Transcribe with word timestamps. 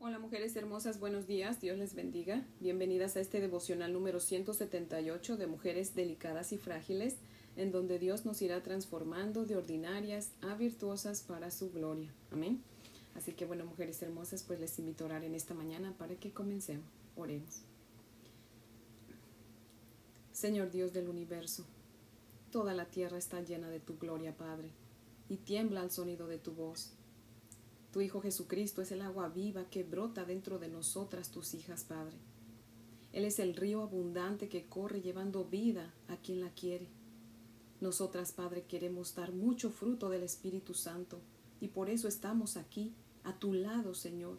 Hola 0.00 0.20
mujeres 0.20 0.54
hermosas, 0.54 1.00
buenos 1.00 1.26
días, 1.26 1.60
Dios 1.60 1.76
les 1.76 1.94
bendiga. 1.94 2.46
Bienvenidas 2.60 3.16
a 3.16 3.20
este 3.20 3.40
devocional 3.40 3.92
número 3.92 4.20
178 4.20 5.36
de 5.36 5.46
Mujeres 5.48 5.96
Delicadas 5.96 6.52
y 6.52 6.56
Frágiles, 6.56 7.16
en 7.56 7.72
donde 7.72 7.98
Dios 7.98 8.24
nos 8.24 8.40
irá 8.40 8.62
transformando 8.62 9.44
de 9.44 9.56
ordinarias 9.56 10.30
a 10.40 10.54
virtuosas 10.54 11.22
para 11.22 11.50
su 11.50 11.72
gloria. 11.72 12.14
Amén. 12.30 12.62
Así 13.16 13.32
que 13.32 13.44
bueno, 13.44 13.64
mujeres 13.64 14.00
hermosas, 14.00 14.44
pues 14.44 14.60
les 14.60 14.78
invito 14.78 15.02
a 15.02 15.06
orar 15.08 15.24
en 15.24 15.34
esta 15.34 15.52
mañana 15.54 15.92
para 15.98 16.14
que 16.14 16.30
comencemos. 16.30 16.86
Oremos. 17.16 17.62
Señor 20.30 20.70
Dios 20.70 20.92
del 20.92 21.08
universo, 21.08 21.64
toda 22.52 22.72
la 22.72 22.84
tierra 22.84 23.18
está 23.18 23.40
llena 23.40 23.68
de 23.68 23.80
tu 23.80 23.98
gloria, 23.98 24.36
Padre, 24.36 24.70
y 25.28 25.38
tiembla 25.38 25.80
al 25.80 25.90
sonido 25.90 26.28
de 26.28 26.38
tu 26.38 26.52
voz. 26.52 26.92
Tu 27.98 28.02
Hijo 28.02 28.20
Jesucristo 28.20 28.80
es 28.80 28.92
el 28.92 29.02
agua 29.02 29.28
viva 29.28 29.64
que 29.70 29.82
brota 29.82 30.24
dentro 30.24 30.60
de 30.60 30.68
nosotras, 30.68 31.32
tus 31.32 31.52
hijas, 31.54 31.82
Padre. 31.82 32.16
Él 33.12 33.24
es 33.24 33.40
el 33.40 33.56
río 33.56 33.82
abundante 33.82 34.48
que 34.48 34.66
corre 34.66 35.00
llevando 35.00 35.44
vida 35.44 35.92
a 36.06 36.16
quien 36.16 36.38
la 36.38 36.50
quiere. 36.50 36.86
Nosotras, 37.80 38.30
Padre, 38.30 38.62
queremos 38.68 39.16
dar 39.16 39.32
mucho 39.32 39.70
fruto 39.70 40.10
del 40.10 40.22
Espíritu 40.22 40.74
Santo 40.74 41.18
y 41.60 41.66
por 41.66 41.90
eso 41.90 42.06
estamos 42.06 42.56
aquí, 42.56 42.94
a 43.24 43.36
tu 43.36 43.52
lado, 43.52 43.94
Señor, 43.94 44.38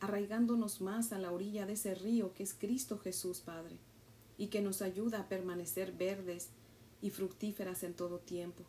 arraigándonos 0.00 0.82
más 0.82 1.10
a 1.14 1.18
la 1.18 1.32
orilla 1.32 1.64
de 1.64 1.72
ese 1.72 1.94
río 1.94 2.34
que 2.34 2.42
es 2.42 2.52
Cristo 2.52 2.98
Jesús, 2.98 3.40
Padre, 3.40 3.78
y 4.36 4.48
que 4.48 4.60
nos 4.60 4.82
ayuda 4.82 5.20
a 5.20 5.28
permanecer 5.30 5.92
verdes 5.92 6.50
y 7.00 7.08
fructíferas 7.08 7.82
en 7.82 7.94
todo 7.94 8.18
tiempo. 8.18 8.64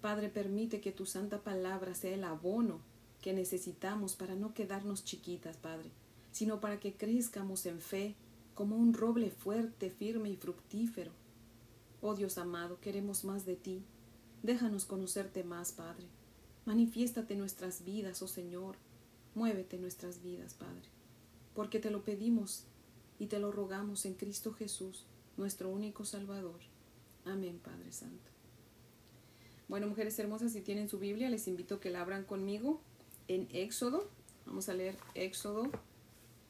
Padre, 0.00 0.30
permite 0.30 0.80
que 0.80 0.92
tu 0.92 1.04
santa 1.04 1.42
palabra 1.42 1.94
sea 1.94 2.14
el 2.14 2.24
abono 2.24 2.93
que 3.24 3.32
necesitamos 3.32 4.16
para 4.16 4.34
no 4.34 4.52
quedarnos 4.52 5.02
chiquitas, 5.02 5.56
Padre, 5.56 5.90
sino 6.30 6.60
para 6.60 6.78
que 6.78 6.92
crezcamos 6.92 7.64
en 7.64 7.80
fe 7.80 8.16
como 8.54 8.76
un 8.76 8.92
roble 8.92 9.30
fuerte, 9.30 9.88
firme 9.88 10.28
y 10.28 10.36
fructífero. 10.36 11.10
Oh 12.02 12.14
Dios 12.14 12.36
amado, 12.36 12.80
queremos 12.82 13.24
más 13.24 13.46
de 13.46 13.56
ti. 13.56 13.82
Déjanos 14.42 14.84
conocerte 14.84 15.42
más, 15.42 15.72
Padre. 15.72 16.04
Manifiéstate 16.66 17.34
nuestras 17.34 17.82
vidas, 17.82 18.20
oh 18.20 18.28
Señor. 18.28 18.76
Muévete 19.34 19.78
nuestras 19.78 20.22
vidas, 20.22 20.52
Padre. 20.52 20.90
Porque 21.54 21.78
te 21.80 21.90
lo 21.90 22.04
pedimos 22.04 22.64
y 23.18 23.28
te 23.28 23.38
lo 23.38 23.52
rogamos 23.52 24.04
en 24.04 24.12
Cristo 24.12 24.52
Jesús, 24.52 25.06
nuestro 25.38 25.70
único 25.70 26.04
Salvador. 26.04 26.60
Amén, 27.24 27.58
Padre 27.58 27.90
Santo. 27.90 28.30
Bueno, 29.66 29.86
mujeres 29.86 30.18
hermosas, 30.18 30.52
si 30.52 30.60
tienen 30.60 30.90
su 30.90 30.98
Biblia, 30.98 31.30
les 31.30 31.48
invito 31.48 31.76
a 31.76 31.80
que 31.80 31.88
la 31.88 32.02
abran 32.02 32.24
conmigo 32.24 32.82
en 33.28 33.48
Éxodo. 33.52 34.10
Vamos 34.46 34.68
a 34.68 34.74
leer 34.74 34.96
Éxodo, 35.14 35.70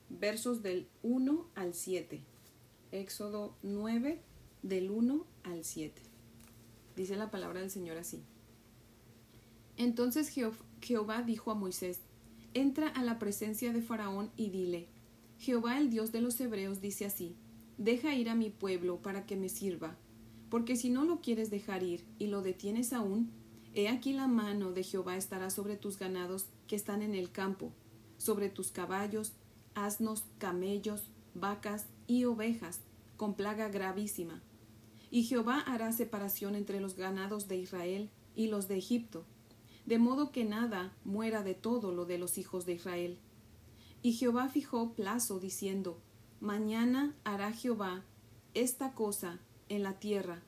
versos 0.08 0.62
del 0.62 0.88
1 1.02 1.46
al 1.54 1.74
7. 1.74 2.22
Éxodo 2.92 3.56
9, 3.62 4.20
del 4.62 4.90
1 4.90 5.26
al 5.44 5.64
7. 5.64 6.02
Dice 6.96 7.16
la 7.16 7.30
palabra 7.30 7.60
del 7.60 7.70
Señor 7.70 7.98
así. 7.98 8.22
Entonces 9.76 10.32
Jehová 10.80 11.22
dijo 11.22 11.50
a 11.50 11.54
Moisés, 11.54 12.00
Entra 12.52 12.88
a 12.88 13.02
la 13.02 13.18
presencia 13.18 13.72
de 13.72 13.82
Faraón 13.82 14.30
y 14.36 14.50
dile, 14.50 14.86
Jehová 15.38 15.78
el 15.78 15.90
Dios 15.90 16.12
de 16.12 16.20
los 16.20 16.40
Hebreos 16.40 16.80
dice 16.80 17.04
así, 17.04 17.34
Deja 17.78 18.14
ir 18.14 18.28
a 18.28 18.36
mi 18.36 18.50
pueblo 18.50 19.02
para 19.02 19.26
que 19.26 19.36
me 19.36 19.48
sirva, 19.48 19.96
porque 20.48 20.76
si 20.76 20.90
no 20.90 21.04
lo 21.04 21.20
quieres 21.20 21.50
dejar 21.50 21.82
ir 21.82 22.04
y 22.20 22.28
lo 22.28 22.42
detienes 22.42 22.92
aún, 22.92 23.32
he 23.74 23.88
aquí 23.88 24.12
la 24.12 24.28
mano 24.28 24.70
de 24.70 24.84
Jehová 24.84 25.16
estará 25.16 25.50
sobre 25.50 25.76
tus 25.76 25.98
ganados 25.98 26.46
que 26.66 26.76
están 26.76 27.02
en 27.02 27.14
el 27.14 27.30
campo, 27.30 27.72
sobre 28.18 28.48
tus 28.48 28.70
caballos, 28.70 29.32
asnos, 29.74 30.24
camellos, 30.38 31.10
vacas 31.34 31.86
y 32.06 32.24
ovejas, 32.24 32.80
con 33.16 33.34
plaga 33.34 33.68
gravísima. 33.68 34.42
Y 35.10 35.24
Jehová 35.24 35.60
hará 35.60 35.92
separación 35.92 36.54
entre 36.54 36.80
los 36.80 36.96
ganados 36.96 37.46
de 37.48 37.56
Israel 37.56 38.10
y 38.34 38.48
los 38.48 38.68
de 38.68 38.76
Egipto, 38.76 39.24
de 39.86 39.98
modo 39.98 40.32
que 40.32 40.44
nada 40.44 40.92
muera 41.04 41.42
de 41.42 41.54
todo 41.54 41.92
lo 41.92 42.04
de 42.04 42.18
los 42.18 42.38
hijos 42.38 42.66
de 42.66 42.74
Israel. 42.74 43.18
Y 44.02 44.12
Jehová 44.12 44.48
fijó 44.48 44.92
plazo, 44.92 45.38
diciendo, 45.38 45.98
Mañana 46.40 47.14
hará 47.24 47.52
Jehová 47.52 48.04
esta 48.54 48.92
cosa 48.92 49.38
en 49.68 49.82
la 49.82 49.98
tierra. 49.98 50.42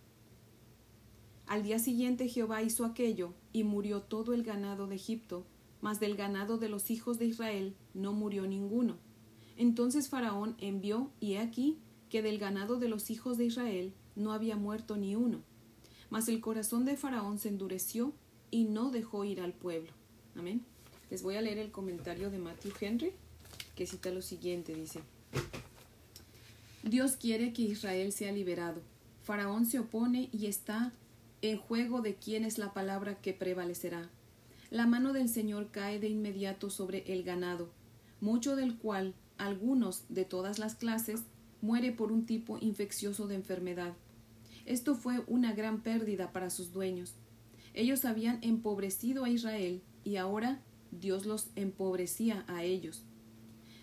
Al 1.47 1.63
día 1.63 1.79
siguiente 1.79 2.29
Jehová 2.29 2.63
hizo 2.63 2.85
aquello, 2.85 3.35
y 3.53 3.65
murió 3.65 4.03
todo 4.03 4.35
el 4.35 4.43
ganado 4.43 4.87
de 4.87 4.97
Egipto, 4.97 5.47
mas 5.81 6.01
del 6.01 6.17
ganado 6.17 6.59
de 6.59 6.69
los 6.69 6.91
hijos 6.91 7.19
de 7.19 7.27
Israel 7.27 7.75
no 7.95 8.13
murió 8.13 8.47
ninguno. 8.47 8.97
Entonces 9.57 10.09
Faraón 10.09 10.55
envió, 10.59 11.11
y 11.21 11.35
he 11.35 11.39
aquí 11.39 11.79
que 12.09 12.23
del 12.23 12.39
ganado 12.39 12.79
de 12.79 12.89
los 12.89 13.11
hijos 13.11 13.39
de 13.39 13.47
Israel 13.47 13.93
no 14.15 14.33
había 14.33 14.57
muerto 14.57 14.97
ni 14.97 15.17
uno. 15.17 15.43
Mas 16.11 16.29
el 16.29 16.41
corazón 16.41 16.85
de 16.85 16.97
Faraón 16.97 17.39
se 17.39 17.49
endureció 17.49 18.13
y 18.51 18.65
no 18.65 18.91
dejó 18.91 19.25
ir 19.25 19.41
al 19.41 19.53
pueblo. 19.53 19.91
Amén. 20.35 20.65
Les 21.11 21.23
voy 21.23 21.37
a 21.37 21.43
leer 21.43 21.59
el 21.59 21.71
comentario 21.71 22.31
de 22.31 22.39
Matthew 22.39 22.73
Henry, 22.81 23.13
que 23.75 23.87
cita 23.87 24.11
lo 24.11 24.23
siguiente, 24.23 24.75
dice. 24.75 25.01
Dios 26.83 27.17
quiere 27.17 27.53
que 27.53 27.63
Israel 27.63 28.13
sea 28.13 28.33
liberado. 28.33 28.81
Faraón 29.23 29.67
se 29.67 29.81
opone 29.81 30.29
y 30.33 30.47
está 30.47 30.93
en 31.43 31.59
juego 31.59 32.01
de 32.01 32.15
quién 32.15 32.45
es 32.45 32.59
la 32.59 32.73
palabra 32.73 33.21
que 33.21 33.33
prevalecerá. 33.33 34.09
La 34.71 34.87
mano 34.87 35.13
del 35.13 35.29
Señor 35.29 35.71
cae 35.71 36.01
de 36.01 36.09
inmediato 36.09 36.71
sobre 36.71 37.05
el 37.13 37.23
ganado, 37.23 37.71
mucho 38.21 38.57
del 38.57 38.77
cual, 38.77 39.15
algunos 39.39 40.03
de 40.09 40.25
todas 40.25 40.59
las 40.59 40.75
clases, 40.75 41.23
muere 41.63 41.93
por 41.93 42.11
un 42.11 42.27
tipo 42.27 42.59
infeccioso 42.61 43.29
de 43.29 43.37
enfermedad. 43.37 43.95
Esto 44.65 44.97
fue 44.97 45.23
una 45.29 45.53
gran 45.53 45.83
pérdida 45.83 46.33
para 46.33 46.51
sus 46.51 46.73
dueños. 46.73 47.15
Ellos 47.75 48.05
habían 48.05 48.43
empobrecido 48.43 49.23
a 49.23 49.29
Israel 49.29 49.83
y 50.03 50.17
ahora 50.17 50.61
Dios 50.91 51.27
los 51.27 51.49
empobrecía 51.55 52.45
a 52.49 52.65
ellos. 52.65 53.05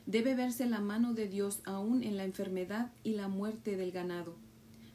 Debe 0.06 0.36
verse 0.36 0.66
la 0.66 0.82
mano 0.82 1.14
de 1.14 1.30
Dios 1.30 1.62
aún 1.64 2.04
en 2.04 2.18
la 2.18 2.26
enfermedad 2.26 2.92
y 3.04 3.14
la 3.14 3.30
muerte 3.30 3.78
del 3.78 3.94
ganado, 3.94 4.36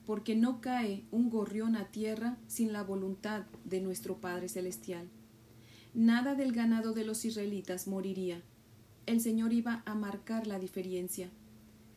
porque 0.04 0.36
no 0.36 0.60
cae 0.60 1.06
un 1.10 1.30
gorrión 1.30 1.76
a 1.76 1.86
tierra 1.86 2.36
sin 2.46 2.74
la 2.74 2.82
voluntad 2.82 3.46
de 3.64 3.80
nuestro 3.80 4.18
Padre 4.20 4.50
Celestial 4.50 5.08
nada 5.98 6.36
del 6.36 6.52
ganado 6.52 6.92
de 6.92 7.04
los 7.04 7.24
israelitas 7.24 7.88
moriría. 7.88 8.40
El 9.06 9.20
Señor 9.20 9.52
iba 9.52 9.82
a 9.84 9.96
marcar 9.96 10.46
la 10.46 10.60
diferencia. 10.60 11.28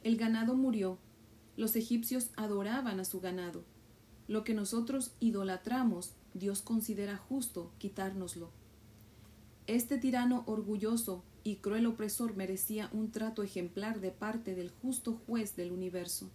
El 0.04 0.18
ganado 0.18 0.56
murió. 0.56 0.98
Los 1.56 1.76
egipcios 1.76 2.32
adoraban 2.36 3.00
a 3.00 3.06
su 3.06 3.20
ganado. 3.22 3.64
Lo 4.28 4.44
que 4.44 4.56
nosotros 4.56 5.12
idolatramos, 5.20 6.14
Dios 6.34 6.64
considera 6.64 7.16
justo 7.16 7.72
quitárnoslo. 7.78 8.50
Este 9.68 10.00
tirano 10.00 10.46
orgulloso 10.48 11.24
y 11.44 11.58
cruel 11.58 11.86
opresor 11.86 12.36
merecía 12.36 12.90
un 12.94 13.12
trato 13.12 13.44
ejemplar 13.44 14.02
de 14.02 14.10
parte 14.10 14.56
del 14.56 14.72
justo 14.82 15.22
juez 15.28 15.56
del 15.56 15.72
universo. 15.72 16.28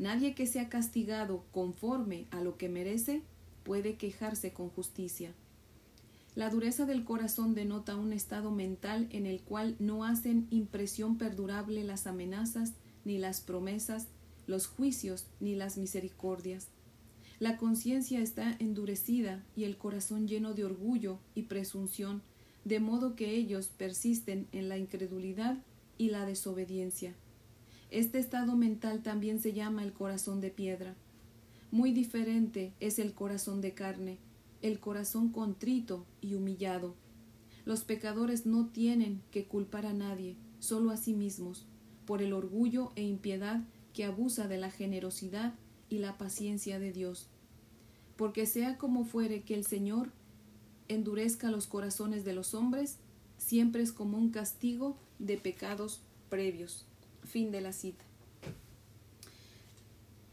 Nadie 0.00 0.34
que 0.34 0.48
sea 0.48 0.68
castigado 0.68 1.44
conforme 1.52 2.26
a 2.32 2.40
lo 2.40 2.56
que 2.56 2.68
merece 2.68 3.22
puede 3.62 3.94
quejarse 3.94 4.52
con 4.52 4.70
justicia. 4.70 5.32
La 6.36 6.48
dureza 6.48 6.86
del 6.86 7.04
corazón 7.04 7.54
denota 7.54 7.96
un 7.96 8.12
estado 8.12 8.52
mental 8.52 9.08
en 9.10 9.26
el 9.26 9.40
cual 9.40 9.74
no 9.80 10.04
hacen 10.04 10.46
impresión 10.50 11.18
perdurable 11.18 11.82
las 11.82 12.06
amenazas, 12.06 12.74
ni 13.04 13.18
las 13.18 13.40
promesas, 13.40 14.06
los 14.46 14.66
juicios, 14.66 15.26
ni 15.40 15.56
las 15.56 15.76
misericordias. 15.76 16.68
La 17.40 17.56
conciencia 17.56 18.20
está 18.20 18.54
endurecida 18.58 19.42
y 19.56 19.64
el 19.64 19.76
corazón 19.76 20.28
lleno 20.28 20.54
de 20.54 20.64
orgullo 20.64 21.18
y 21.34 21.42
presunción, 21.42 22.22
de 22.64 22.78
modo 22.78 23.16
que 23.16 23.30
ellos 23.30 23.68
persisten 23.68 24.46
en 24.52 24.68
la 24.68 24.78
incredulidad 24.78 25.56
y 25.98 26.10
la 26.10 26.26
desobediencia. 26.26 27.14
Este 27.90 28.18
estado 28.18 28.54
mental 28.56 29.02
también 29.02 29.40
se 29.40 29.52
llama 29.52 29.82
el 29.82 29.92
corazón 29.92 30.40
de 30.40 30.50
piedra. 30.50 30.94
Muy 31.72 31.92
diferente 31.92 32.72
es 32.78 32.98
el 32.98 33.14
corazón 33.14 33.60
de 33.60 33.72
carne, 33.72 34.18
el 34.62 34.80
corazón 34.80 35.30
contrito 35.30 36.06
y 36.20 36.34
humillado. 36.34 36.94
Los 37.64 37.84
pecadores 37.84 38.46
no 38.46 38.66
tienen 38.66 39.22
que 39.30 39.46
culpar 39.46 39.86
a 39.86 39.92
nadie, 39.92 40.36
solo 40.58 40.90
a 40.90 40.96
sí 40.96 41.14
mismos, 41.14 41.66
por 42.06 42.22
el 42.22 42.32
orgullo 42.32 42.92
e 42.96 43.02
impiedad 43.02 43.62
que 43.92 44.04
abusa 44.04 44.48
de 44.48 44.58
la 44.58 44.70
generosidad 44.70 45.54
y 45.88 45.98
la 45.98 46.18
paciencia 46.18 46.78
de 46.78 46.92
Dios. 46.92 47.28
Porque 48.16 48.46
sea 48.46 48.78
como 48.78 49.04
fuere 49.04 49.42
que 49.42 49.54
el 49.54 49.64
Señor 49.64 50.10
endurezca 50.88 51.50
los 51.50 51.66
corazones 51.66 52.24
de 52.24 52.32
los 52.32 52.54
hombres, 52.54 52.98
siempre 53.38 53.82
es 53.82 53.92
como 53.92 54.18
un 54.18 54.30
castigo 54.30 54.96
de 55.18 55.36
pecados 55.36 56.02
previos. 56.28 56.84
Fin 57.24 57.50
de 57.50 57.60
la 57.60 57.72
cita. 57.72 58.04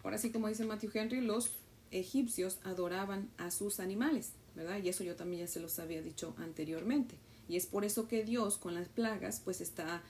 Ahora 0.04 0.18
sí, 0.18 0.32
como 0.32 0.48
dice 0.48 0.66
Matthew 0.66 0.92
Henry, 0.94 1.22
los 1.22 1.52
egipcios 1.92 2.60
adoraban 2.64 3.30
a 3.38 3.52
sus 3.52 3.80
animales, 3.80 4.32
¿verdad? 4.56 4.80
Y 4.84 4.90
eso 4.90 5.04
yo 5.04 5.16
también 5.16 5.42
ya 5.42 5.48
se 5.48 5.60
los 5.60 5.80
había 5.80 6.02
dicho 6.02 6.34
anteriormente. 6.38 7.16
Y 7.48 7.56
es 7.56 7.66
por 7.66 7.86
eso 7.86 8.08
que 8.08 8.24
Dios 8.24 8.58
con 8.58 8.76
las 8.76 8.90
plagas 8.90 9.42
pues 9.44 9.62
está 9.62 10.04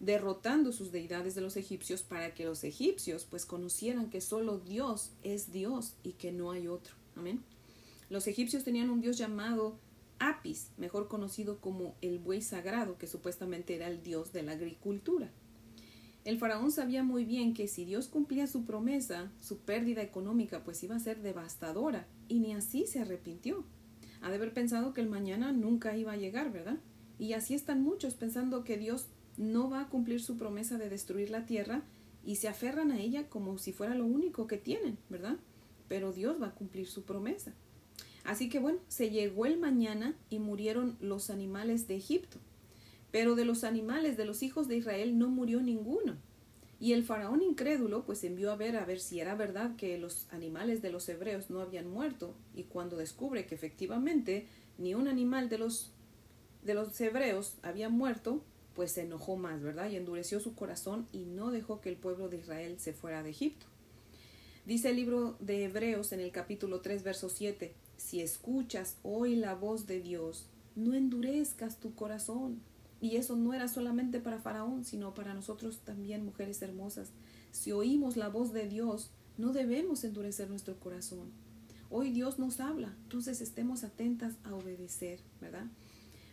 derrotando 0.00 0.72
sus 0.72 0.92
deidades 0.92 1.34
de 1.34 1.40
los 1.40 1.56
egipcios 1.56 2.02
para 2.02 2.34
que 2.34 2.44
los 2.44 2.64
egipcios 2.64 3.24
pues 3.24 3.46
conocieran 3.46 4.10
que 4.10 4.20
solo 4.20 4.58
Dios 4.58 5.10
es 5.22 5.50
Dios 5.52 5.94
y 6.02 6.12
que 6.12 6.32
no 6.32 6.50
hay 6.50 6.68
otro. 6.68 6.94
Amén. 7.16 7.42
Los 8.10 8.26
egipcios 8.26 8.64
tenían 8.64 8.90
un 8.90 9.00
dios 9.00 9.16
llamado 9.16 9.76
Apis, 10.18 10.70
mejor 10.76 11.08
conocido 11.08 11.58
como 11.60 11.94
el 12.00 12.18
buey 12.18 12.42
sagrado, 12.42 12.98
que 12.98 13.06
supuestamente 13.06 13.74
era 13.74 13.88
el 13.88 14.02
dios 14.02 14.32
de 14.32 14.42
la 14.42 14.52
agricultura. 14.52 15.30
El 16.24 16.38
faraón 16.38 16.72
sabía 16.72 17.02
muy 17.02 17.26
bien 17.26 17.52
que 17.52 17.68
si 17.68 17.84
Dios 17.84 18.08
cumplía 18.08 18.46
su 18.46 18.64
promesa, 18.64 19.30
su 19.40 19.58
pérdida 19.58 20.00
económica 20.00 20.64
pues 20.64 20.82
iba 20.82 20.96
a 20.96 21.00
ser 21.00 21.20
devastadora, 21.20 22.06
y 22.28 22.40
ni 22.40 22.54
así 22.54 22.86
se 22.86 23.00
arrepintió. 23.00 23.64
Ha 24.22 24.30
de 24.30 24.36
haber 24.36 24.54
pensado 24.54 24.94
que 24.94 25.02
el 25.02 25.10
mañana 25.10 25.52
nunca 25.52 25.94
iba 25.94 26.12
a 26.12 26.16
llegar, 26.16 26.50
¿verdad? 26.50 26.78
Y 27.18 27.34
así 27.34 27.54
están 27.54 27.82
muchos 27.82 28.14
pensando 28.14 28.64
que 28.64 28.78
Dios 28.78 29.06
no 29.36 29.68
va 29.68 29.82
a 29.82 29.88
cumplir 29.88 30.22
su 30.22 30.38
promesa 30.38 30.78
de 30.78 30.88
destruir 30.88 31.28
la 31.28 31.44
tierra 31.44 31.82
y 32.24 32.36
se 32.36 32.48
aferran 32.48 32.90
a 32.90 33.00
ella 33.00 33.28
como 33.28 33.58
si 33.58 33.72
fuera 33.72 33.94
lo 33.94 34.06
único 34.06 34.46
que 34.46 34.56
tienen, 34.56 34.96
¿verdad? 35.10 35.36
Pero 35.88 36.12
Dios 36.12 36.40
va 36.40 36.48
a 36.48 36.54
cumplir 36.54 36.86
su 36.86 37.02
promesa. 37.02 37.52
Así 38.24 38.48
que 38.48 38.60
bueno, 38.60 38.78
se 38.88 39.10
llegó 39.10 39.44
el 39.44 39.58
mañana 39.58 40.16
y 40.30 40.38
murieron 40.38 40.96
los 41.00 41.28
animales 41.28 41.86
de 41.86 41.96
Egipto. 41.96 42.38
Pero 43.14 43.36
de 43.36 43.44
los 43.44 43.62
animales 43.62 44.16
de 44.16 44.24
los 44.24 44.42
hijos 44.42 44.66
de 44.66 44.76
Israel 44.76 45.16
no 45.20 45.28
murió 45.28 45.60
ninguno. 45.60 46.16
Y 46.80 46.94
el 46.94 47.04
faraón 47.04 47.42
incrédulo 47.42 48.04
pues 48.04 48.24
envió 48.24 48.50
a 48.50 48.56
ver 48.56 48.76
a 48.76 48.84
ver 48.84 48.98
si 48.98 49.20
era 49.20 49.36
verdad 49.36 49.76
que 49.76 49.96
los 49.98 50.26
animales 50.32 50.82
de 50.82 50.90
los 50.90 51.08
hebreos 51.08 51.48
no 51.48 51.60
habían 51.60 51.88
muerto 51.88 52.34
y 52.56 52.64
cuando 52.64 52.96
descubre 52.96 53.46
que 53.46 53.54
efectivamente 53.54 54.48
ni 54.78 54.96
un 54.96 55.06
animal 55.06 55.48
de 55.48 55.58
los 55.58 55.92
de 56.64 56.74
los 56.74 57.00
hebreos 57.00 57.54
había 57.62 57.88
muerto, 57.88 58.42
pues 58.74 58.90
se 58.90 59.02
enojó 59.02 59.36
más, 59.36 59.62
¿verdad? 59.62 59.88
Y 59.90 59.94
endureció 59.94 60.40
su 60.40 60.56
corazón 60.56 61.06
y 61.12 61.18
no 61.18 61.52
dejó 61.52 61.80
que 61.80 61.90
el 61.90 61.96
pueblo 61.96 62.28
de 62.28 62.38
Israel 62.38 62.80
se 62.80 62.94
fuera 62.94 63.22
de 63.22 63.30
Egipto. 63.30 63.66
Dice 64.66 64.90
el 64.90 64.96
libro 64.96 65.36
de 65.38 65.66
Hebreos 65.66 66.10
en 66.10 66.18
el 66.18 66.32
capítulo 66.32 66.80
3, 66.80 67.04
verso 67.04 67.28
7, 67.28 67.74
si 67.96 68.22
escuchas 68.22 68.96
hoy 69.04 69.36
la 69.36 69.54
voz 69.54 69.86
de 69.86 70.00
Dios, 70.00 70.48
no 70.74 70.94
endurezcas 70.94 71.78
tu 71.78 71.94
corazón 71.94 72.60
y 73.04 73.18
eso 73.18 73.36
no 73.36 73.52
era 73.52 73.68
solamente 73.68 74.18
para 74.18 74.38
Faraón, 74.38 74.82
sino 74.86 75.12
para 75.12 75.34
nosotros 75.34 75.80
también, 75.84 76.24
mujeres 76.24 76.62
hermosas. 76.62 77.10
Si 77.50 77.70
oímos 77.70 78.16
la 78.16 78.28
voz 78.28 78.54
de 78.54 78.66
Dios, 78.66 79.10
no 79.36 79.52
debemos 79.52 80.04
endurecer 80.04 80.48
nuestro 80.48 80.80
corazón. 80.80 81.30
Hoy 81.90 82.10
Dios 82.12 82.38
nos 82.38 82.60
habla, 82.60 82.96
entonces 83.02 83.42
estemos 83.42 83.84
atentas 83.84 84.36
a 84.42 84.54
obedecer, 84.54 85.20
¿verdad? 85.38 85.66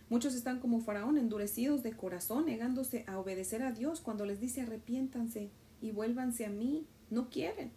Muchos 0.08 0.34
están 0.34 0.62
como 0.62 0.80
Faraón, 0.80 1.18
endurecidos 1.18 1.84
de 1.84 1.92
corazón, 1.92 2.46
negándose 2.46 3.04
a 3.06 3.20
obedecer 3.20 3.64
a 3.64 3.74
Dios 3.74 4.00
cuando 4.00 4.26
les 4.26 4.40
dice 4.40 4.62
arrepiéntanse 4.62 5.52
y 5.82 5.92
vuélvanse 5.92 6.46
a 6.46 6.50
mí. 6.50 6.86
No 7.10 7.30
quieren. 7.30 7.74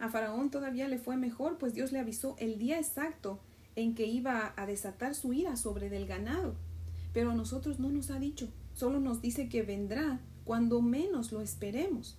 A 0.00 0.08
Faraón 0.08 0.50
todavía 0.50 0.88
le 0.88 0.98
fue 0.98 1.16
mejor, 1.16 1.58
pues 1.58 1.74
Dios 1.74 1.92
le 1.92 2.00
avisó 2.00 2.34
el 2.40 2.58
día 2.58 2.80
exacto 2.80 3.38
en 3.76 3.94
que 3.94 4.06
iba 4.06 4.52
a 4.56 4.66
desatar 4.66 5.14
su 5.14 5.32
ira 5.32 5.56
sobre 5.56 5.90
del 5.90 6.08
ganado 6.08 6.56
pero 7.16 7.30
a 7.30 7.34
nosotros 7.34 7.78
no 7.78 7.88
nos 7.88 8.10
ha 8.10 8.18
dicho, 8.18 8.46
solo 8.74 9.00
nos 9.00 9.22
dice 9.22 9.48
que 9.48 9.62
vendrá 9.62 10.20
cuando 10.44 10.82
menos 10.82 11.32
lo 11.32 11.40
esperemos. 11.40 12.18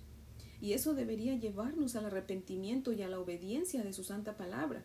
Y 0.60 0.72
eso 0.72 0.92
debería 0.92 1.36
llevarnos 1.36 1.94
al 1.94 2.06
arrepentimiento 2.06 2.92
y 2.92 3.02
a 3.02 3.08
la 3.08 3.20
obediencia 3.20 3.84
de 3.84 3.92
su 3.92 4.02
santa 4.02 4.36
palabra. 4.36 4.84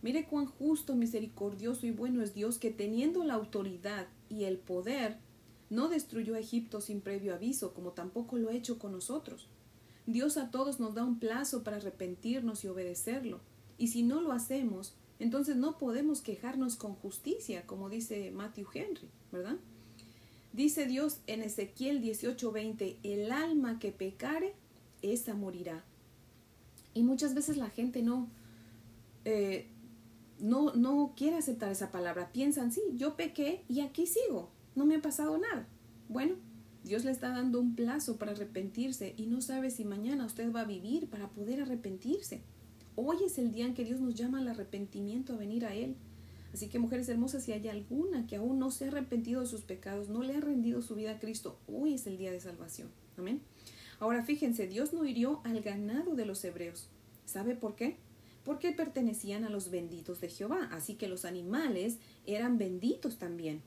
Mire 0.00 0.26
cuán 0.26 0.46
justo, 0.46 0.94
misericordioso 0.94 1.88
y 1.88 1.90
bueno 1.90 2.22
es 2.22 2.34
Dios 2.34 2.58
que 2.58 2.70
teniendo 2.70 3.24
la 3.24 3.34
autoridad 3.34 4.06
y 4.28 4.44
el 4.44 4.58
poder, 4.58 5.16
no 5.70 5.88
destruyó 5.88 6.36
Egipto 6.36 6.80
sin 6.80 7.00
previo 7.00 7.34
aviso, 7.34 7.74
como 7.74 7.90
tampoco 7.90 8.36
lo 8.36 8.50
ha 8.50 8.54
hecho 8.54 8.78
con 8.78 8.92
nosotros. 8.92 9.48
Dios 10.06 10.36
a 10.36 10.52
todos 10.52 10.78
nos 10.78 10.94
da 10.94 11.02
un 11.02 11.18
plazo 11.18 11.64
para 11.64 11.78
arrepentirnos 11.78 12.62
y 12.62 12.68
obedecerlo. 12.68 13.40
Y 13.76 13.88
si 13.88 14.04
no 14.04 14.20
lo 14.20 14.30
hacemos, 14.30 14.94
entonces 15.18 15.56
no 15.56 15.78
podemos 15.78 16.20
quejarnos 16.20 16.76
con 16.76 16.94
justicia, 16.94 17.66
como 17.66 17.88
dice 17.88 18.30
Matthew 18.30 18.66
Henry, 18.74 19.08
¿verdad? 19.32 19.56
Dice 20.52 20.86
Dios 20.86 21.18
en 21.26 21.42
Ezequiel 21.42 22.02
18:20, 22.02 22.96
el 23.02 23.32
alma 23.32 23.78
que 23.78 23.92
pecare, 23.92 24.54
esa 25.02 25.34
morirá. 25.34 25.84
Y 26.94 27.02
muchas 27.02 27.34
veces 27.34 27.56
la 27.56 27.68
gente 27.68 28.02
no, 28.02 28.28
eh, 29.24 29.66
no, 30.38 30.72
no 30.74 31.12
quiere 31.16 31.36
aceptar 31.36 31.70
esa 31.70 31.90
palabra. 31.90 32.32
Piensan, 32.32 32.72
sí, 32.72 32.80
yo 32.94 33.16
pequé 33.16 33.64
y 33.68 33.80
aquí 33.80 34.06
sigo, 34.06 34.48
no 34.74 34.86
me 34.86 34.96
ha 34.96 35.02
pasado 35.02 35.36
nada. 35.36 35.66
Bueno, 36.08 36.36
Dios 36.84 37.04
le 37.04 37.10
está 37.10 37.30
dando 37.30 37.60
un 37.60 37.74
plazo 37.74 38.16
para 38.16 38.32
arrepentirse 38.32 39.14
y 39.16 39.26
no 39.26 39.40
sabe 39.40 39.70
si 39.70 39.84
mañana 39.84 40.24
usted 40.24 40.52
va 40.52 40.60
a 40.60 40.64
vivir 40.64 41.08
para 41.08 41.28
poder 41.28 41.60
arrepentirse. 41.60 42.42
Hoy 42.98 43.18
es 43.26 43.36
el 43.36 43.52
día 43.52 43.66
en 43.66 43.74
que 43.74 43.84
Dios 43.84 44.00
nos 44.00 44.14
llama 44.14 44.38
al 44.38 44.48
arrepentimiento, 44.48 45.34
a 45.34 45.36
venir 45.36 45.66
a 45.66 45.74
Él. 45.74 45.96
Así 46.54 46.68
que 46.68 46.78
mujeres 46.78 47.08
hermosas, 47.10 47.44
si 47.44 47.52
hay 47.52 47.68
alguna 47.68 48.26
que 48.26 48.36
aún 48.36 48.58
no 48.58 48.70
se 48.70 48.86
ha 48.86 48.88
arrepentido 48.88 49.42
de 49.42 49.46
sus 49.46 49.60
pecados, 49.60 50.08
no 50.08 50.22
le 50.22 50.34
ha 50.34 50.40
rendido 50.40 50.80
su 50.80 50.94
vida 50.94 51.12
a 51.12 51.20
Cristo, 51.20 51.58
hoy 51.68 51.92
es 51.92 52.06
el 52.06 52.16
día 52.16 52.32
de 52.32 52.40
salvación. 52.40 52.88
Amén. 53.18 53.42
Ahora 54.00 54.22
fíjense, 54.22 54.66
Dios 54.66 54.94
no 54.94 55.04
hirió 55.04 55.42
al 55.44 55.60
ganado 55.60 56.14
de 56.14 56.24
los 56.24 56.42
hebreos. 56.44 56.88
¿Sabe 57.26 57.54
por 57.54 57.76
qué? 57.76 57.96
Porque 58.44 58.72
pertenecían 58.72 59.44
a 59.44 59.50
los 59.50 59.70
benditos 59.70 60.22
de 60.22 60.30
Jehová. 60.30 60.70
Así 60.72 60.94
que 60.94 61.08
los 61.08 61.26
animales 61.26 61.98
eran 62.26 62.56
benditos 62.56 63.18
también. 63.18 63.60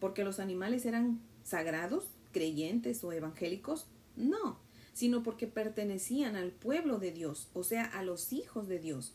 ¿Porque 0.00 0.24
los 0.24 0.40
animales 0.40 0.86
eran 0.86 1.20
sagrados, 1.44 2.06
creyentes 2.32 3.04
o 3.04 3.12
evangélicos? 3.12 3.86
No, 4.16 4.58
sino 4.92 5.22
porque 5.22 5.46
pertenecían 5.46 6.36
al 6.36 6.50
pueblo 6.50 6.98
de 6.98 7.12
Dios, 7.12 7.48
o 7.54 7.64
sea, 7.64 7.84
a 7.84 8.02
los 8.02 8.32
hijos 8.32 8.68
de 8.68 8.78
Dios. 8.78 9.14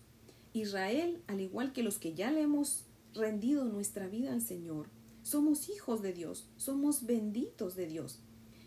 Israel, 0.53 1.21
al 1.27 1.41
igual 1.41 1.74
que 1.74 1.83
los 1.83 2.00
que 2.00 2.13
ya 2.13 2.31
le 2.31 2.41
hemos 2.41 2.85
rendido 3.13 3.65
nuestra 3.65 4.07
vida 4.07 4.33
al 4.33 4.41
Señor, 4.41 4.88
somos 5.24 5.69
hijos 5.69 6.01
de 6.01 6.13
Dios, 6.13 6.47
somos 6.57 7.06
benditos 7.06 7.75
de 7.75 7.88
Dios. 7.88 8.19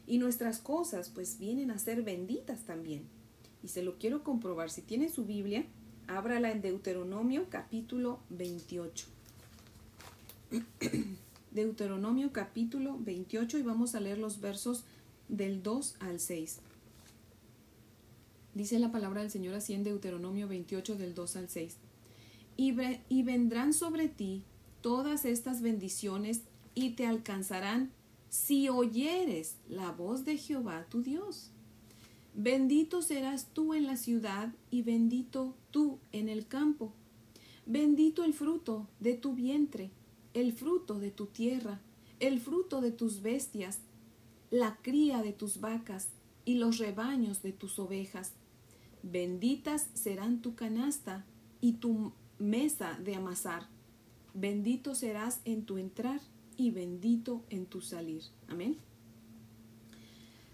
Y 0.07 0.19
nuestras 0.19 0.59
cosas 0.59 1.09
pues 1.09 1.39
vienen 1.39 1.71
a 1.71 1.79
ser 1.79 2.03
benditas 2.03 2.65
también. 2.65 3.05
Y 3.63 3.69
se 3.69 3.83
lo 3.83 3.99
quiero 3.99 4.25
comprobar. 4.25 4.71
Si 4.71 4.83
tiene 4.83 5.09
su 5.09 5.25
Biblia, 5.25 5.65
ábrala 6.07 6.51
en 6.51 6.61
Deuteronomio 6.61 7.47
capítulo 7.49 8.21
28. 8.31 9.07
Deuteronomio 11.51 12.33
capítulo 12.33 12.99
28 13.01 13.59
y 13.59 13.63
vamos 13.63 13.95
a 13.95 14.01
leer 14.01 14.19
los 14.19 14.41
versos 14.41 14.85
del 15.29 15.63
2 15.63 15.97
al 16.01 16.21
6. 16.21 16.61
Dice 18.55 18.79
la 18.79 18.91
palabra 18.91 19.23
del 19.23 19.31
Señor 19.31 19.55
así 19.55 19.75
en 19.75 19.85
Deuteronomio 19.85 20.49
28 20.49 20.97
del 20.97 21.15
2 21.15 21.37
al 21.37 21.49
6. 21.49 21.77
Y, 22.57 22.75
y 23.09 23.23
vendrán 23.23 23.73
sobre 23.73 24.09
ti 24.09 24.43
todas 24.81 25.25
estas 25.25 25.63
bendiciones 25.63 26.43
y 26.75 26.91
te 26.91 27.07
alcanzarán 27.07 27.93
si 28.29 28.69
oyeres 28.69 29.57
la 29.69 29.93
voz 29.93 30.25
de 30.25 30.37
Jehová 30.37 30.87
tu 30.89 31.03
Dios. 31.03 31.51
Bendito 32.35 33.03
serás 33.03 33.47
tú 33.53 33.75
en 33.75 33.87
la 33.87 33.97
ciudad 33.97 34.53
y 34.71 34.83
bendito 34.83 35.55
tú 35.71 35.99
en 36.13 36.29
el 36.29 36.47
campo. 36.47 36.93
Bendito 37.67 38.25
el 38.25 38.35
fruto 38.35 38.89
de 38.99 39.15
tu 39.15 39.35
vientre, 39.35 39.91
el 40.35 40.53
fruto 40.53 40.99
de 40.99 41.11
tu 41.11 41.27
tierra, 41.27 41.81
el 42.19 42.41
fruto 42.41 42.81
de 42.81 42.93
tus 42.93 43.23
bestias, 43.23 43.79
la 44.51 44.77
cría 44.83 45.23
de 45.23 45.33
tus 45.33 45.61
vacas 45.61 46.09
y 46.45 46.55
los 46.55 46.79
rebaños 46.79 47.43
de 47.43 47.53
tus 47.53 47.79
ovejas 47.79 48.33
benditas 49.03 49.89
serán 49.95 50.43
tu 50.43 50.55
canasta 50.55 51.25
y 51.61 51.75
tu 51.75 52.13
mesa 52.39 52.99
de 53.03 53.15
amasar. 53.15 53.69
Bendito 54.35 54.95
serás 54.95 55.41
en 55.45 55.65
tu 55.65 55.79
entrar 55.79 56.21
y 56.57 56.71
bendito 56.71 57.43
en 57.51 57.67
tu 57.67 57.81
salir. 57.81 58.23
Amén. 58.49 58.77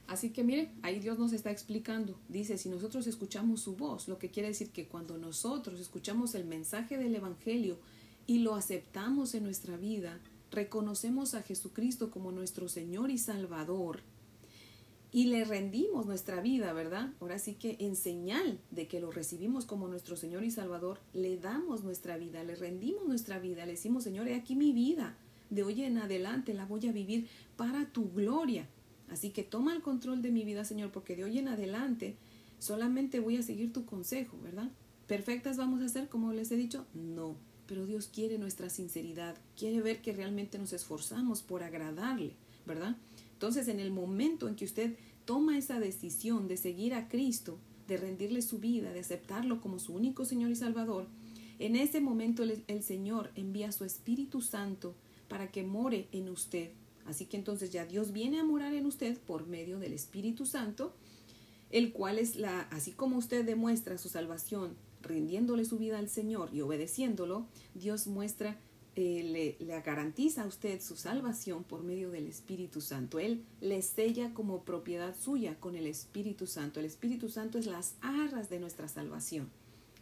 Así 0.07 0.31
que 0.31 0.45
mire, 0.45 0.71
ahí 0.83 1.01
Dios 1.01 1.19
nos 1.19 1.33
está 1.33 1.51
explicando. 1.51 2.19
Dice, 2.29 2.59
si 2.59 2.69
nosotros 2.69 3.07
escuchamos 3.07 3.61
su 3.61 3.77
voz, 3.77 4.07
lo 4.07 4.19
que 4.19 4.31
quiere 4.31 4.49
decir 4.49 4.71
que 4.71 4.87
cuando 4.87 5.19
nosotros 5.19 5.81
escuchamos 5.81 6.35
el 6.35 6.45
mensaje 6.45 6.97
del 6.97 7.15
Evangelio 7.17 7.79
y 8.27 8.39
lo 8.39 8.55
aceptamos 8.55 9.35
en 9.35 9.43
nuestra 9.43 9.77
vida, 9.77 10.21
reconocemos 10.53 11.35
a 11.35 11.43
Jesucristo 11.43 12.11
como 12.11 12.31
nuestro 12.31 12.69
Señor 12.69 13.11
y 13.11 13.19
Salvador, 13.19 14.01
y 15.13 15.27
le 15.27 15.45
rendimos 15.45 16.07
nuestra 16.07 16.41
vida, 16.41 16.73
¿verdad? 16.73 17.13
Ahora 17.21 17.39
sí 17.39 17.55
que 17.55 17.77
en 17.81 17.97
señal 17.97 18.61
de 18.71 18.87
que 18.89 19.01
lo 19.01 19.11
recibimos 19.11 19.65
como 19.65 19.89
nuestro 19.89 20.17
Señor 20.17 20.45
y 20.45 20.51
Salvador, 20.51 21.01
le 21.15 21.37
damos 21.39 21.85
nuestra 21.85 22.17
vida, 22.17 22.43
le 22.45 22.55
rendimos 22.57 23.07
nuestra 23.07 23.39
vida, 23.39 23.65
le 23.65 23.73
decimos, 23.73 24.05
Señor, 24.05 24.29
he 24.29 24.35
aquí 24.35 24.57
mi 24.57 24.73
vida, 24.73 25.17
de 25.51 25.63
hoy 25.63 25.83
en 25.83 25.99
adelante 25.99 26.55
la 26.55 26.67
voy 26.67 26.87
a 26.89 26.93
vivir 26.93 27.29
para 27.57 27.87
tu 27.87 28.11
gloria. 28.13 28.69
Así 29.09 29.31
que 29.31 29.45
toma 29.45 29.75
el 29.75 29.83
control 29.83 30.21
de 30.21 30.33
mi 30.33 30.45
vida, 30.45 30.65
Señor, 30.65 30.91
porque 30.91 31.15
de 31.15 31.25
hoy 31.25 31.39
en 31.39 31.49
adelante 31.49 32.17
solamente 32.59 33.21
voy 33.21 33.37
a 33.37 33.43
seguir 33.43 33.73
tu 33.73 33.85
consejo, 33.87 34.37
¿verdad? 34.43 34.71
¿Perfectas 35.07 35.57
vamos 35.57 35.81
a 35.83 35.89
ser 35.89 36.09
como 36.09 36.33
les 36.33 36.51
he 36.51 36.57
dicho? 36.57 36.85
No. 36.95 37.37
pero 37.67 37.85
Dios 37.85 38.09
quiere 38.09 38.39
nuestra 38.39 38.71
sinceridad, 38.71 39.37
quiere 39.57 39.81
ver 39.81 40.01
que 40.01 40.13
realmente 40.13 40.59
nos 40.59 40.73
esforzamos 40.73 41.43
por 41.43 41.63
agradarle, 41.63 42.35
¿verdad? 42.65 42.97
Entonces, 43.37 43.69
en 43.69 43.81
el 43.81 43.91
momento 43.91 44.49
en 44.49 44.57
que 44.57 44.65
usted 44.65 44.97
toma 45.27 45.59
esa 45.59 45.79
decisión 45.79 46.49
de 46.49 46.57
seguir 46.57 46.95
a 46.95 47.07
Cristo, 47.07 47.59
de 47.87 47.99
rendirle 47.99 48.41
su 48.41 48.61
vida, 48.61 48.95
de 48.95 49.01
aceptarlo 49.01 49.61
como 49.61 49.79
su 49.79 49.93
único 49.93 50.25
Señor 50.25 50.51
y 50.51 50.57
Salvador, 50.57 51.07
en 51.59 51.77
ese 51.77 52.01
momento 52.01 52.43
el, 52.43 52.83
Señor 52.83 53.31
envía 53.35 53.73
su 53.73 53.85
Espíritu 53.85 54.41
Santo 54.41 54.95
para 55.29 55.51
que 55.51 55.65
more 55.65 56.09
en 56.13 56.31
usted. 56.31 56.71
Así 57.05 57.27
que 57.27 57.37
entonces 57.37 57.71
ya 57.71 57.85
Dios 57.85 58.13
viene 58.13 58.41
a 58.41 58.45
morar 58.45 58.73
en 58.73 58.87
usted 58.87 59.19
por 59.19 59.47
medio 59.47 59.79
del 59.79 59.93
Espíritu 59.93 60.47
Santo, 60.47 60.95
el 61.71 61.93
cual 61.93 62.19
es 62.19 62.37
la, 62.37 62.63
así 62.71 62.93
como 62.93 63.19
usted 63.19 63.45
demuestra 63.45 63.99
su 63.99 64.09
salvación 64.09 64.77
rindiéndole 65.03 65.67
su 65.67 65.77
vida 65.77 65.99
al 65.99 66.09
Señor 66.09 66.51
y 66.55 66.63
obedeciéndolo, 66.63 67.47
Dios 67.75 68.07
muestra 68.07 68.59
eh, 68.99 69.57
le, 69.61 69.81
garantiza 69.83 70.43
a 70.43 70.47
usted 70.47 70.81
su 70.81 70.97
salvación 70.97 71.65
por 71.65 71.83
medio 71.83 72.11
del 72.11 72.27
Espíritu 72.27 72.81
Santo. 72.81 73.19
Él 73.19 73.45
le 73.61 73.83
sella 73.83 74.33
como 74.33 74.63
propiedad 74.63 75.15
suya 75.15 75.61
con 75.61 75.77
el 75.77 75.87
Espíritu 75.87 76.47
Santo. 76.47 76.81
El 76.81 76.87
Espíritu 76.87 77.29
Santo 77.29 77.59
es 77.59 77.67
las 77.67 77.95
arras 78.01 78.49
de 78.49 78.59
nuestra 78.59 78.89
salvación, 78.89 79.51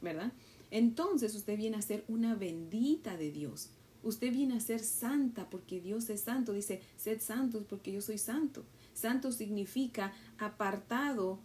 ¿verdad? 0.00 0.32
Entonces 0.70 1.34
usted 1.34 1.56
viene 1.56 1.76
a 1.76 1.82
ser 1.82 2.04
una 2.06 2.36
bendita 2.36 3.16
de 3.16 3.32
Dios. 3.32 3.70
Usted 4.04 4.30
viene 4.30 4.54
a 4.56 4.60
ser 4.60 4.78
santa 4.78 5.50
porque 5.50 5.80
Dios 5.80 6.08
es 6.08 6.20
santo. 6.20 6.52
Dice, 6.52 6.80
sed 6.96 7.20
santos 7.20 7.64
porque 7.68 7.90
yo 7.90 8.00
soy 8.00 8.18
santo. 8.18 8.64
Santo 8.92 9.32
significa 9.32 10.12
apartado 10.38 11.40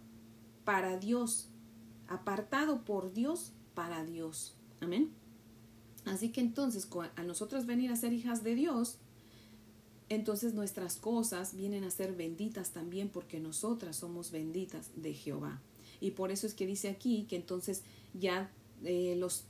para 0.64 0.98
Dios. 0.98 1.48
Apartado 2.06 2.84
por 2.84 3.12
Dios 3.12 3.50
para 3.74 4.04
Dios. 4.04 4.54
Amén. 4.80 5.10
Así 6.04 6.30
que 6.30 6.40
entonces, 6.40 6.88
a 7.16 7.22
nosotros 7.22 7.66
venir 7.66 7.90
a 7.90 7.96
ser 7.96 8.12
hijas 8.12 8.42
de 8.42 8.54
Dios, 8.54 8.98
entonces 10.08 10.54
nuestras 10.54 10.96
cosas 10.96 11.54
vienen 11.54 11.84
a 11.84 11.90
ser 11.90 12.14
benditas 12.14 12.70
también 12.70 13.08
porque 13.08 13.38
nosotras 13.38 13.96
somos 13.96 14.30
benditas 14.30 14.90
de 14.96 15.14
Jehová. 15.14 15.60
Y 16.00 16.12
por 16.12 16.32
eso 16.32 16.46
es 16.46 16.54
que 16.54 16.66
dice 16.66 16.88
aquí 16.88 17.26
que 17.28 17.36
entonces 17.36 17.82
ya 18.14 18.50
eh, 18.82 19.14
los, 19.16 19.44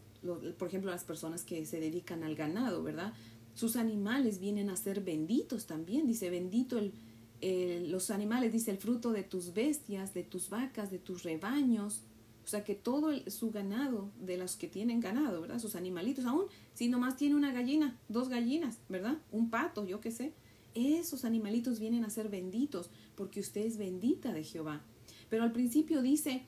por 0.59 0.69
ejemplo, 0.69 0.91
las 0.91 1.05
personas 1.05 1.45
que 1.45 1.65
se 1.65 1.81
dedican 1.81 2.25
al 2.25 2.35
ganado, 2.35 2.83
¿verdad? 2.83 3.15
Sus 3.55 3.77
animales 3.77 4.39
vienen 4.39 4.69
a 4.69 4.77
ser 4.77 5.01
benditos 5.01 5.67
también. 5.67 6.07
Dice, 6.07 6.29
bendito 6.29 6.79
el, 6.79 7.91
los 7.91 8.11
animales, 8.11 8.53
dice, 8.53 8.71
el 8.71 8.79
fruto 8.79 9.13
de 9.13 9.23
tus 9.23 9.55
bestias, 9.55 10.13
de 10.13 10.25
tus 10.25 10.51
vacas, 10.51 10.91
de 10.91 10.99
tus 10.99 11.23
rebaños, 11.23 12.03
sea 12.51 12.65
que 12.65 12.75
todo 12.75 13.13
su 13.29 13.51
ganado, 13.51 14.11
de 14.21 14.37
los 14.37 14.57
que 14.57 14.69
tienen 14.69 15.01
ganado, 15.01 15.41
¿verdad? 15.41 15.59
Sus 15.59 15.77
animalitos, 15.77 16.25
aún 16.25 16.47
si 16.75 16.89
nomás 16.89 17.17
tiene 17.17 17.35
una 17.35 17.53
gallina, 17.53 17.99
dos 18.09 18.29
gallinas, 18.29 18.79
¿verdad? 18.89 19.19
Un 19.31 19.51
pato, 19.51 19.87
yo 19.87 20.01
qué 20.01 20.11
sé. 20.11 20.33
Esos 20.75 21.25
animalitos 21.25 21.81
vienen 21.81 22.05
a 22.05 22.11
ser 22.11 22.29
benditos 22.29 22.91
porque 23.15 23.41
usted 23.41 23.63
es 23.63 23.77
bendita 23.77 24.33
de 24.33 24.45
Jehová. 24.45 24.83
Pero 25.29 25.45
al 25.45 25.53
principio 25.53 26.03
dice, 26.03 26.43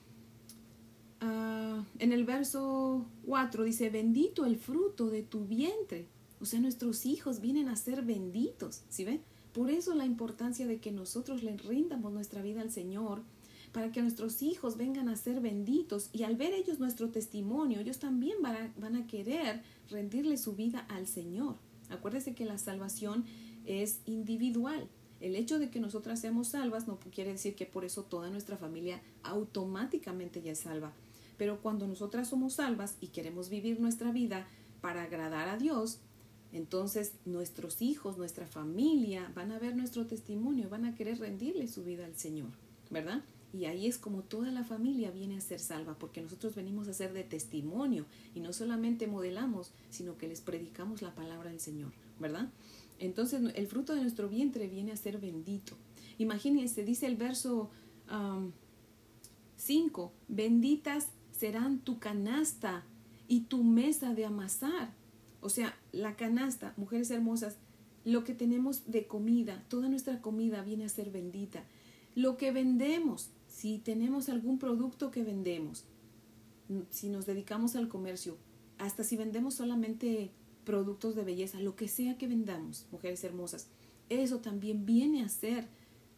ah, 1.21 1.85
en 1.99 2.13
el 2.13 2.25
verso 2.25 3.07
4 3.27 3.65
dice, 3.65 3.91
bendito 3.91 4.45
el 4.45 4.57
fruto 4.57 5.09
de 5.09 5.23
tu 5.23 5.47
vientre. 5.47 6.09
O 6.41 6.45
sea, 6.45 6.61
nuestros 6.61 7.07
hijos 7.07 7.41
vienen 7.41 7.69
a 7.69 7.77
ser 7.77 8.03
benditos, 8.03 8.83
¿sí 8.89 9.05
ven? 9.05 9.23
Por 9.53 9.71
eso 9.71 9.95
la 9.95 10.07
importancia 10.07 10.67
de 10.67 10.81
que 10.81 10.91
nosotros 10.91 11.43
le 11.43 11.57
rindamos 11.57 12.13
nuestra 12.13 12.43
vida 12.43 12.63
al 12.63 12.71
Señor 12.71 13.23
para 13.73 13.91
que 13.91 14.03
nuestros 14.03 14.43
hijos 14.43 14.77
vengan 14.77 15.09
a 15.09 15.17
ser 15.17 15.41
benditos 15.41 16.11
y 16.13 16.25
al 16.25 16.37
ver 16.37 16.53
ellos 16.53 16.79
nuestro 16.79 17.09
testimonio, 17.09 17.81
ellos 17.81 17.99
también 17.99 18.37
van 18.43 18.97
a, 18.97 19.07
querer 19.07 19.63
rendirle 19.91 20.37
su 20.37 20.55
vida 20.55 20.87
al 20.89 21.07
Señor. 21.07 21.57
Acuérdese 21.89 22.35
que 22.35 22.45
la 22.45 22.59
salvación 22.59 23.25
es 23.65 24.01
individual. 24.05 24.89
El 25.21 25.37
hecho 25.37 25.59
de 25.59 25.71
que 25.71 25.81
nosotras 25.81 26.21
seamos 26.21 26.49
salvas 26.49 26.87
no 26.87 26.99
quiere 26.99 27.33
decir 27.33 27.55
que 27.55 27.65
por 27.65 27.85
eso 27.85 28.03
toda 28.03 28.29
nuestra 28.29 28.57
familia 28.57 29.01
automáticamente 29.23 30.43
ya 30.43 30.53
es 30.53 30.61
salva. 30.61 30.93
Pero 31.39 31.61
cuando 31.61 31.87
nosotras 31.87 32.29
somos 32.29 32.55
salvas 32.55 32.97
y 33.01 33.09
queremos 33.09 33.49
vivir 33.49 33.81
nuestra 33.81 34.13
vida 34.13 34.47
para 34.81 35.05
agradar 35.05 35.49
a 35.49 35.57
Dios, 35.57 36.01
entonces 36.53 37.15
nuestros 37.25 37.81
hijos, 37.81 38.19
nuestra 38.19 38.47
familia 38.47 39.31
van 39.35 39.53
a 39.53 39.59
ver 39.59 39.75
nuestro 39.75 40.07
testimonio, 40.07 40.69
van 40.69 40.85
a 40.85 40.95
querer 40.95 41.19
rendirle 41.19 41.69
su 41.69 41.83
vida 41.85 42.05
al 42.05 42.17
Señor, 42.17 42.51
¿verdad? 42.91 43.23
Y 43.53 43.67
ahí 43.67 43.87
es 43.87 43.99
como 43.99 44.23
toda 44.23 44.51
la 44.51 44.65
familia 44.65 45.11
viene 45.11 45.37
a 45.37 45.41
ser 45.41 45.61
salva, 45.61 45.99
porque 45.99 46.23
nosotros 46.23 46.55
venimos 46.55 46.89
a 46.89 46.95
ser 46.95 47.13
de 47.13 47.23
testimonio 47.23 48.07
y 48.35 48.41
no 48.41 48.53
solamente 48.53 49.07
modelamos, 49.07 49.73
sino 49.91 50.17
que 50.17 50.29
les 50.29 50.41
predicamos 50.41 51.03
la 51.03 51.15
palabra 51.15 51.51
del 51.51 51.61
Señor, 51.61 51.93
¿verdad? 52.19 52.51
Entonces 52.99 53.43
el 53.55 53.67
fruto 53.67 53.95
de 53.95 54.01
nuestro 54.01 54.29
vientre 54.29 54.69
viene 54.69 54.93
a 54.93 54.97
ser 54.97 55.19
bendito. 55.19 55.77
Imagínense, 56.19 56.85
dice 56.85 57.07
el 57.07 57.17
verso 57.17 57.71
5, 59.57 60.13
benditas 60.29 61.09
serán 61.31 61.81
tu 61.81 61.99
canasta 61.99 62.85
y 63.29 63.41
tu 63.41 63.65
mesa 63.65 64.15
de 64.15 64.25
amasar. 64.25 64.95
O 65.41 65.49
sea, 65.49 65.77
la 65.91 66.17
canasta, 66.17 66.73
mujeres 66.77 67.11
hermosas, 67.11 67.57
lo 68.05 68.25
que 68.25 68.35
tenemos 68.35 68.91
de 68.91 69.07
comida, 69.07 69.65
toda 69.69 69.89
nuestra 69.89 70.21
comida 70.21 70.63
viene 70.63 70.85
a 70.85 70.89
ser 70.89 71.11
bendita. 71.11 71.65
Lo 72.15 72.37
que 72.37 72.53
vendemos, 72.53 73.31
si 73.53 73.79
tenemos 73.79 74.31
algún 74.31 74.59
producto 74.59 75.11
que 75.11 75.23
vendemos, 75.23 75.85
si 76.89 77.11
nos 77.11 77.27
dedicamos 77.27 77.77
al 77.77 77.89
comercio, 77.89 78.39
hasta 78.79 79.05
si 79.05 79.17
vendemos 79.17 79.55
solamente 79.55 80.31
productos 80.65 81.15
de 81.15 81.23
belleza, 81.23 81.61
lo 81.61 81.77
que 81.77 81.87
sea 81.87 82.17
que 82.17 82.27
vendamos, 82.27 82.87
mujeres 82.91 83.23
hermosas, 83.25 83.69
eso 84.09 84.39
también 84.39 84.87
viene 84.87 85.23
a 85.23 85.29
ser 85.29 85.69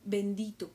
bendito. 0.04 0.70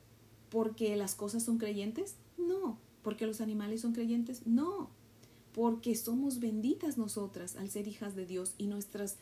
¿Porque 0.50 0.94
las 0.96 1.14
cosas 1.14 1.44
son 1.44 1.58
creyentes? 1.58 2.16
No. 2.36 2.78
¿Porque 3.02 3.26
los 3.26 3.40
animales 3.40 3.80
son 3.80 3.92
creyentes? 3.92 4.46
No. 4.46 4.90
Porque 5.54 5.94
somos 5.94 6.40
benditas 6.40 6.98
nosotras 6.98 7.56
al 7.56 7.70
ser 7.70 7.88
hijas 7.88 8.14
de 8.14 8.26
Dios 8.26 8.54
y 8.58 8.66
nuestras, 8.66 9.16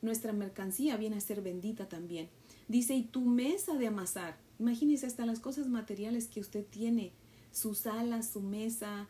nuestra 0.00 0.32
mercancía 0.32 0.96
viene 0.96 1.16
a 1.16 1.20
ser 1.20 1.42
bendita 1.42 1.88
también. 1.88 2.28
Dice, 2.68 2.94
y 2.94 3.02
tu 3.02 3.22
mesa 3.22 3.76
de 3.76 3.88
amasar. 3.88 4.43
Imagínese 4.58 5.06
hasta 5.06 5.26
las 5.26 5.40
cosas 5.40 5.68
materiales 5.68 6.28
que 6.28 6.40
usted 6.40 6.64
tiene, 6.64 7.12
sus 7.50 7.78
sala, 7.78 8.22
su 8.22 8.40
mesa, 8.40 9.08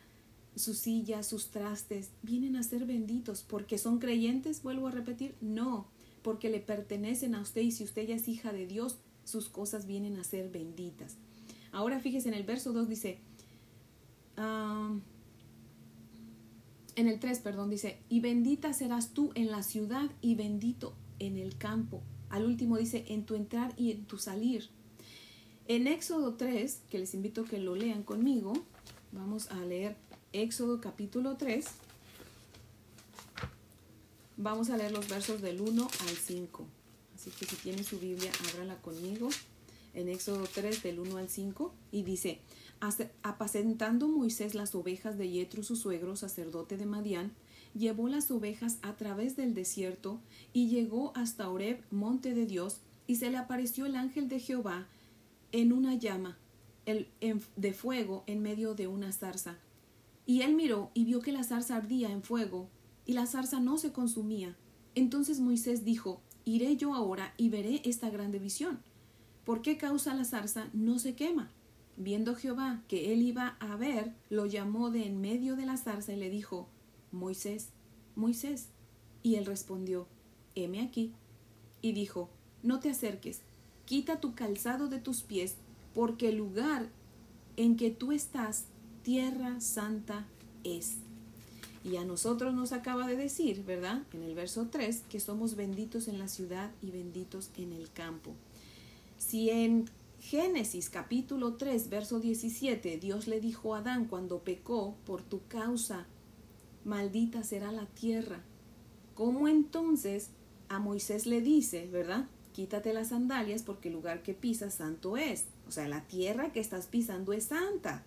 su 0.55 0.73
silla, 0.73 1.23
sus 1.23 1.51
trastes, 1.51 2.11
vienen 2.21 2.55
a 2.55 2.63
ser 2.63 2.85
benditos 2.85 3.43
porque 3.43 3.77
son 3.77 3.99
creyentes, 3.99 4.63
vuelvo 4.63 4.87
a 4.87 4.91
repetir, 4.91 5.35
no, 5.41 5.87
porque 6.21 6.49
le 6.49 6.59
pertenecen 6.59 7.35
a 7.35 7.41
usted 7.41 7.61
y 7.61 7.71
si 7.71 7.83
usted 7.83 8.07
ya 8.07 8.15
es 8.15 8.27
hija 8.27 8.53
de 8.53 8.65
Dios, 8.65 8.97
sus 9.23 9.49
cosas 9.49 9.85
vienen 9.85 10.17
a 10.17 10.23
ser 10.23 10.49
benditas. 10.49 11.17
Ahora 11.71 11.99
fíjese 11.99 12.29
en 12.29 12.35
el 12.35 12.43
verso 12.43 12.71
2 12.71 12.87
dice, 12.87 13.19
ah, 14.37 14.95
en 16.95 17.07
el 17.07 17.19
3, 17.19 17.39
perdón, 17.39 17.69
dice, 17.69 17.99
y 18.07 18.21
bendita 18.21 18.71
serás 18.73 19.13
tú 19.13 19.31
en 19.35 19.51
la 19.51 19.63
ciudad 19.63 20.09
y 20.21 20.35
bendito 20.35 20.95
en 21.19 21.37
el 21.37 21.57
campo. 21.57 22.01
Al 22.29 22.45
último 22.45 22.77
dice, 22.77 23.05
en 23.09 23.25
tu 23.25 23.35
entrar 23.35 23.73
y 23.77 23.91
en 23.91 24.05
tu 24.05 24.17
salir. 24.17 24.69
En 25.67 25.87
Éxodo 25.87 26.35
3, 26.35 26.81
que 26.91 26.99
les 26.99 27.15
invito 27.15 27.41
a 27.41 27.45
que 27.45 27.57
lo 27.57 27.75
lean 27.75 28.03
conmigo, 28.03 28.53
vamos 29.11 29.49
a 29.49 29.65
leer 29.65 29.95
Éxodo 30.31 30.79
capítulo 30.79 31.37
3. 31.37 31.65
Vamos 34.37 34.69
a 34.69 34.77
leer 34.77 34.91
los 34.91 35.09
versos 35.09 35.41
del 35.41 35.61
1 35.61 35.87
al 36.01 36.09
5. 36.09 36.67
Así 37.15 37.31
que 37.31 37.47
si 37.47 37.55
tiene 37.55 37.83
su 37.83 37.97
Biblia, 37.97 38.31
ábrala 38.51 38.79
conmigo. 38.79 39.29
En 39.95 40.07
Éxodo 40.07 40.45
3, 40.53 40.83
del 40.83 40.99
1 40.99 41.17
al 41.17 41.29
5, 41.29 41.73
y 41.91 42.03
dice: 42.03 42.41
Apacentando 43.23 44.07
Moisés 44.07 44.53
las 44.53 44.75
ovejas 44.75 45.17
de 45.17 45.31
Yetro, 45.31 45.63
su 45.63 45.75
suegro, 45.75 46.15
sacerdote 46.15 46.77
de 46.77 46.85
Madián, 46.85 47.31
llevó 47.73 48.07
las 48.07 48.29
ovejas 48.29 48.77
a 48.83 48.93
través 48.97 49.35
del 49.35 49.55
desierto 49.55 50.19
y 50.53 50.67
llegó 50.67 51.11
hasta 51.15 51.49
Oreb, 51.49 51.81
monte 51.89 52.35
de 52.35 52.45
Dios, 52.45 52.81
y 53.07 53.15
se 53.15 53.31
le 53.31 53.37
apareció 53.37 53.87
el 53.87 53.95
ángel 53.95 54.29
de 54.29 54.39
Jehová 54.39 54.87
en 55.55 55.71
una 55.71 55.95
llama 55.95 56.37
el, 56.85 57.07
de 57.55 57.73
fuego 57.73 58.25
en 58.27 58.41
medio 58.41 58.75
de 58.75 58.87
una 58.87 59.13
zarza. 59.13 59.57
Y 60.25 60.41
él 60.41 60.53
miró 60.53 60.91
y 60.93 61.05
vio 61.05 61.21
que 61.21 61.31
la 61.31 61.43
zarza 61.43 61.77
ardía 61.77 62.11
en 62.11 62.23
fuego, 62.23 62.67
y 63.05 63.13
la 63.13 63.25
zarza 63.25 63.61
no 63.61 63.77
se 63.77 63.93
consumía. 63.93 64.57
Entonces 64.95 65.39
Moisés 65.39 65.85
dijo, 65.85 66.21
Iré 66.43 66.75
yo 66.75 66.93
ahora 66.93 67.33
y 67.37 67.49
veré 67.49 67.81
esta 67.85 68.09
grande 68.09 68.37
visión. 68.37 68.79
¿Por 69.45 69.61
qué 69.61 69.77
causa 69.77 70.13
la 70.13 70.25
zarza 70.25 70.69
no 70.73 70.99
se 70.99 71.15
quema? 71.15 71.51
Viendo 71.95 72.35
Jehová 72.35 72.83
que 72.89 73.13
él 73.13 73.21
iba 73.21 73.55
a 73.59 73.77
ver, 73.77 74.13
lo 74.29 74.45
llamó 74.45 74.91
de 74.91 75.05
en 75.05 75.21
medio 75.21 75.55
de 75.55 75.65
la 75.65 75.77
zarza 75.77 76.11
y 76.11 76.17
le 76.17 76.29
dijo, 76.29 76.67
Moisés, 77.11 77.69
Moisés. 78.15 78.69
Y 79.23 79.35
él 79.35 79.45
respondió, 79.45 80.07
heme 80.53 80.81
aquí. 80.81 81.13
Y 81.81 81.93
dijo, 81.93 82.29
no 82.61 82.79
te 82.79 82.89
acerques, 82.89 83.41
quita 83.85 84.19
tu 84.19 84.35
calzado 84.35 84.87
de 84.87 84.99
tus 84.99 85.21
pies, 85.21 85.55
porque 85.93 86.29
el 86.29 86.37
lugar 86.37 86.89
en 87.57 87.77
que 87.77 87.91
tú 87.91 88.11
estás, 88.11 88.65
tierra 89.03 89.61
santa 89.61 90.27
es. 90.63 90.97
Y 91.83 91.97
a 91.97 92.03
nosotros 92.03 92.53
nos 92.53 92.71
acaba 92.71 93.07
de 93.07 93.15
decir, 93.15 93.63
¿verdad? 93.63 94.01
En 94.13 94.23
el 94.23 94.33
verso 94.33 94.67
3, 94.71 95.03
que 95.07 95.19
somos 95.19 95.55
benditos 95.55 96.07
en 96.07 96.17
la 96.17 96.27
ciudad 96.27 96.71
y 96.81 96.89
benditos 96.89 97.51
en 97.57 97.73
el 97.73 97.91
campo. 97.91 98.31
Si 99.19 99.51
en 99.51 99.85
Génesis 100.19 100.89
capítulo 100.89 101.53
3, 101.53 101.89
verso 101.89 102.19
17, 102.19 102.97
Dios 102.97 103.27
le 103.27 103.39
dijo 103.39 103.75
a 103.75 103.79
Adán 103.79 104.05
cuando 104.05 104.39
pecó, 104.39 104.95
por 105.05 105.21
tu 105.21 105.41
causa, 105.47 106.07
maldita 106.83 107.43
será 107.43 107.71
la 107.71 107.85
tierra. 107.85 108.41
¿Cómo 109.13 109.47
entonces 109.47 110.29
a 110.67 110.79
Moisés 110.79 111.27
le 111.27 111.41
dice, 111.41 111.87
verdad? 111.91 112.27
Quítate 112.55 112.93
las 112.93 113.09
sandalias 113.09 113.63
porque 113.63 113.89
el 113.89 113.95
lugar 113.95 114.23
que 114.23 114.33
pisas 114.33 114.75
santo 114.75 115.17
es. 115.17 115.43
O 115.67 115.71
sea, 115.71 115.89
la 115.89 116.07
tierra 116.07 116.53
que 116.53 116.61
estás 116.61 116.87
pisando 116.87 117.33
es 117.33 117.47
santa. 117.47 118.05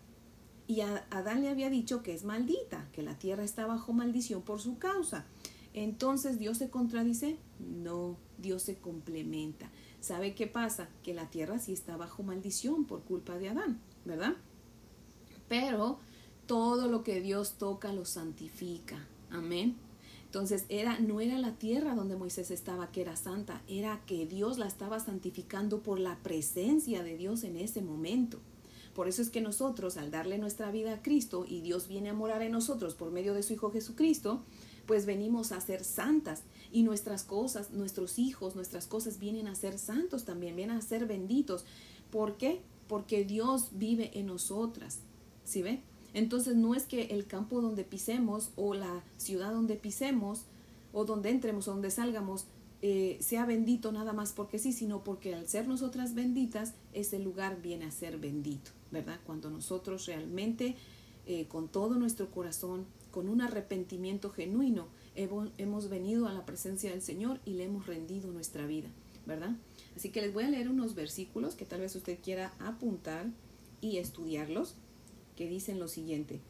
Y 0.67 0.81
a 0.81 1.07
Adán 1.11 1.43
le 1.43 1.51
había 1.51 1.69
dicho 1.69 2.03
que 2.03 2.15
es 2.15 2.25
maldita, 2.25 2.89
que 2.93 3.03
la 3.03 3.19
tierra 3.19 3.45
está 3.45 3.67
bajo 3.67 3.93
maldición 3.93 4.41
por 4.41 4.63
su 4.63 4.79
causa. 4.79 5.27
Entonces 5.75 6.39
Dios 6.39 6.57
se 6.57 6.71
contradice. 6.71 7.37
No, 7.59 8.17
Dios 8.39 8.63
se 8.63 8.79
complementa. 8.79 9.71
¿Sabe 10.01 10.35
qué 10.35 10.47
pasa? 10.47 10.89
Que 11.03 11.13
la 11.13 11.29
tierra 11.29 11.59
sí 11.59 11.75
está 11.75 11.99
bajo 11.99 12.23
maldición 12.23 12.87
por 12.87 13.03
culpa 13.03 13.37
de 13.37 13.51
Adán, 13.51 13.79
¿verdad? 14.07 14.33
Pero 15.51 15.99
todo 16.47 16.89
lo 16.89 17.03
que 17.03 17.21
Dios 17.21 17.59
toca 17.59 17.93
lo 17.93 18.07
santifica. 18.07 19.07
Amén. 19.29 19.77
Entonces 20.29 20.67
era 20.69 21.01
no 21.01 21.23
era 21.23 21.39
la 21.39 21.55
tierra 21.55 21.95
donde 21.95 22.15
Moisés 22.15 22.51
estaba 22.51 22.93
que 22.93 23.01
era 23.01 23.17
santa, 23.17 23.63
era 23.67 24.03
que 24.05 24.27
Dios 24.27 24.59
la 24.59 24.67
estaba 24.67 25.01
santificando 25.01 25.83
por 25.83 25.99
la 25.99 26.19
presencia 26.23 27.03
de 27.03 27.17
Dios 27.17 27.45
en 27.45 27.57
ese 27.57 27.81
momento. 27.81 28.39
Por 28.95 29.09
eso 29.09 29.23
es 29.23 29.31
que 29.31 29.41
nosotros 29.41 29.97
al 29.97 30.11
darle 30.11 30.37
nuestra 30.37 30.71
vida 30.71 30.93
a 30.93 31.03
Cristo 31.03 31.47
y 31.49 31.63
Dios 31.63 31.89
viene 31.89 32.11
a 32.11 32.15
morar 32.15 32.43
en 32.43 32.53
nosotros 32.53 32.95
por 32.95 33.11
medio 33.11 33.33
de 33.33 33.43
su 33.43 33.55
Hijo 33.55 33.71
Jesucristo, 33.71 34.43
pues 34.85 35.07
venimos 35.07 35.51
a 35.51 35.63
ser 35.63 35.83
santas 35.83 36.43
y 36.73 36.83
nuestras 36.83 37.25
cosas, 37.25 37.71
nuestros 37.71 38.19
hijos, 38.19 38.55
nuestras 38.55 38.87
cosas 38.87 39.19
vienen 39.19 39.47
a 39.47 39.55
ser 39.55 39.79
santos 39.79 40.27
también, 40.27 40.57
vienen 40.57 40.77
a 40.77 40.83
ser 40.83 41.07
benditos. 41.07 41.65
¿Por 42.11 42.37
qué? 42.37 42.61
Porque 42.87 43.25
Dios 43.25 43.71
vive 43.73 44.11
en 44.19 44.27
nosotras. 44.27 44.99
¿Sí 45.45 45.63
ve? 45.63 45.81
Entonces 46.15 46.57
no 46.57 46.75
es 46.75 46.85
que 46.85 47.03
el 47.07 47.27
campo 47.27 47.61
donde 47.61 47.85
pisemos 47.85 48.51
o 48.57 48.75
la 48.75 49.03
ciudad 49.17 49.53
donde 49.53 49.77
pisemos 49.77 50.45
o 50.93 51.05
donde 51.05 51.31
entremos 51.31 51.69
o 51.69 51.73
donde 51.73 51.91
salgamos 51.91 52.47
eh, 52.81 53.19
sea 53.21 53.45
bendito 53.45 53.91
nada 53.91 54.13
más 54.13 54.33
porque 54.33 54.59
sí, 54.59 54.73
sino 54.73 55.03
porque 55.03 55.35
al 55.35 55.49
ser 55.49 55.67
nosotras 55.67 56.15
benditas, 56.15 56.75
ese 56.93 57.19
lugar 57.19 57.61
viene 57.61 57.87
a 57.87 57.91
ser 57.91 58.19
bendito, 58.19 58.71
¿verdad? 58.93 59.19
Cuando 59.27 59.51
nosotros 59.51 60.07
realmente, 60.07 60.77
eh, 61.27 61.47
con 61.49 61.69
todo 61.69 61.97
nuestro 61.97 62.31
corazón, 62.31 62.87
con 63.11 63.29
un 63.29 63.41
arrepentimiento 63.41 64.31
genuino, 64.31 64.87
hemos 65.17 65.89
venido 65.89 66.29
a 66.29 66.33
la 66.33 66.47
presencia 66.47 66.91
del 66.93 67.03
Señor 67.03 67.41
y 67.45 67.55
le 67.55 67.65
hemos 67.65 67.89
rendido 67.89 68.31
nuestra 68.31 68.65
vida, 68.67 68.89
¿verdad? 69.27 69.57
Así 69.97 70.11
que 70.11 70.21
les 70.21 70.33
voy 70.33 70.45
a 70.45 70.51
leer 70.51 70.69
unos 70.69 70.95
versículos 70.95 71.57
que 71.57 71.65
tal 71.65 71.81
vez 71.81 71.97
usted 71.97 72.19
quiera 72.23 72.53
apuntar 72.61 73.27
y 73.81 73.97
estudiarlos, 73.97 74.77
que 75.39 75.49
dicen 75.49 75.79
lo 75.79 75.87
siguiente. 75.87 76.41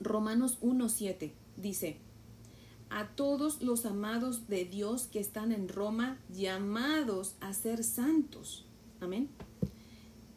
Romanos 0.00 0.60
1.7 0.60 1.32
dice, 1.56 1.96
a 2.90 3.08
todos 3.08 3.60
los 3.60 3.86
amados 3.86 4.46
de 4.46 4.64
Dios 4.64 5.08
que 5.08 5.18
están 5.18 5.50
en 5.50 5.68
Roma, 5.68 6.16
llamados 6.32 7.34
a 7.40 7.52
ser 7.52 7.82
santos. 7.82 8.66
Amén. 9.00 9.28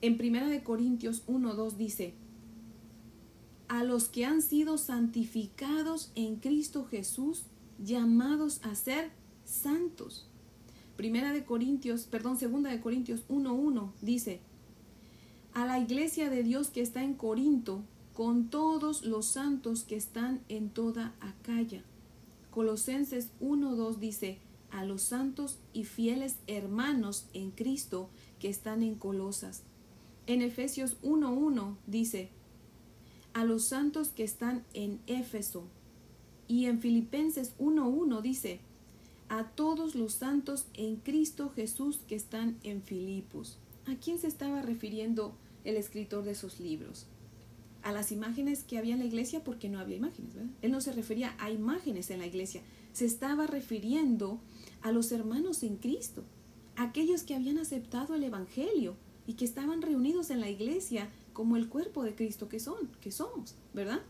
En 0.01 0.17
Primera 0.17 0.47
de 0.47 0.63
Corintios 0.63 1.23
1.2 1.27 1.73
dice, 1.73 2.15
a 3.67 3.83
los 3.83 4.09
que 4.09 4.25
han 4.25 4.41
sido 4.41 4.79
santificados 4.79 6.11
en 6.15 6.37
Cristo 6.37 6.85
Jesús, 6.85 7.43
llamados 7.77 8.59
a 8.63 8.73
ser 8.73 9.11
santos. 9.45 10.27
Primera 10.97 11.31
de 11.31 11.45
Corintios, 11.45 12.05
perdón, 12.05 12.39
segunda 12.39 12.71
de 12.71 12.81
Corintios 12.81 13.23
1:1 13.29 13.91
dice: 14.01 14.41
A 15.53 15.65
la 15.65 15.79
iglesia 15.79 16.29
de 16.29 16.43
Dios 16.43 16.69
que 16.69 16.81
está 16.81 17.03
en 17.03 17.13
Corinto, 17.13 17.81
con 18.13 18.49
todos 18.49 19.03
los 19.03 19.25
santos 19.25 19.83
que 19.83 19.95
están 19.95 20.41
en 20.49 20.69
toda 20.69 21.13
Acaya. 21.19 21.83
Colosenses 22.51 23.31
1:2 23.41 23.97
dice: 23.97 24.39
A 24.71 24.85
los 24.85 25.01
santos 25.01 25.59
y 25.73 25.83
fieles 25.83 26.37
hermanos 26.47 27.27
en 27.33 27.51
Cristo 27.51 28.09
que 28.39 28.49
están 28.49 28.81
en 28.81 28.95
Colosas. 28.95 29.63
En 30.27 30.41
Efesios 30.41 30.97
1:1 31.01 31.75
dice: 31.87 32.29
a 33.33 33.45
los 33.45 33.63
santos 33.65 34.09
que 34.09 34.23
están 34.23 34.63
en 34.73 34.99
Éfeso. 35.07 35.63
Y 36.47 36.65
en 36.65 36.79
Filipenses 36.79 37.55
1.1 37.59 38.21
dice, 38.21 38.59
a 39.29 39.45
todos 39.45 39.95
los 39.95 40.13
santos 40.13 40.65
en 40.73 40.97
Cristo 40.97 41.51
Jesús 41.55 41.99
que 42.07 42.15
están 42.15 42.57
en 42.63 42.81
Filipos. 42.81 43.57
¿A 43.85 43.95
quién 43.95 44.19
se 44.19 44.27
estaba 44.27 44.61
refiriendo 44.61 45.33
el 45.63 45.77
escritor 45.77 46.23
de 46.23 46.31
esos 46.31 46.59
libros? 46.59 47.05
A 47.83 47.91
las 47.91 48.11
imágenes 48.11 48.63
que 48.63 48.77
había 48.77 48.93
en 48.93 48.99
la 48.99 49.05
iglesia 49.05 49.43
porque 49.43 49.69
no 49.69 49.79
había 49.79 49.97
imágenes, 49.97 50.33
¿verdad? 50.33 50.51
Él 50.61 50.71
no 50.71 50.81
se 50.81 50.93
refería 50.93 51.35
a 51.39 51.49
imágenes 51.49 52.09
en 52.11 52.19
la 52.19 52.27
iglesia, 52.27 52.61
se 52.93 53.05
estaba 53.05 53.47
refiriendo 53.47 54.39
a 54.81 54.91
los 54.91 55.11
hermanos 55.11 55.63
en 55.63 55.77
Cristo, 55.77 56.23
aquellos 56.75 57.23
que 57.23 57.35
habían 57.35 57.57
aceptado 57.57 58.15
el 58.15 58.23
Evangelio 58.23 58.95
y 59.27 59.33
que 59.33 59.45
estaban 59.45 59.81
reunidos 59.81 60.29
en 60.29 60.41
la 60.41 60.49
iglesia 60.49 61.09
como 61.33 61.55
el 61.55 61.69
cuerpo 61.69 62.03
de 62.03 62.15
Cristo 62.15 62.49
que 62.49 62.59
son, 62.59 62.89
que 62.99 63.11
somos, 63.11 63.55
¿verdad? 63.73 64.01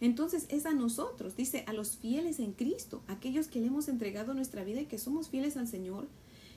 Entonces 0.00 0.46
es 0.48 0.64
a 0.64 0.72
nosotros, 0.72 1.36
dice, 1.36 1.64
a 1.66 1.72
los 1.72 1.98
fieles 1.98 2.38
en 2.38 2.52
Cristo, 2.52 3.02
aquellos 3.06 3.48
que 3.48 3.60
le 3.60 3.66
hemos 3.66 3.88
entregado 3.88 4.32
nuestra 4.32 4.64
vida 4.64 4.80
y 4.80 4.86
que 4.86 4.98
somos 4.98 5.28
fieles 5.28 5.56
al 5.56 5.68
Señor, 5.68 6.08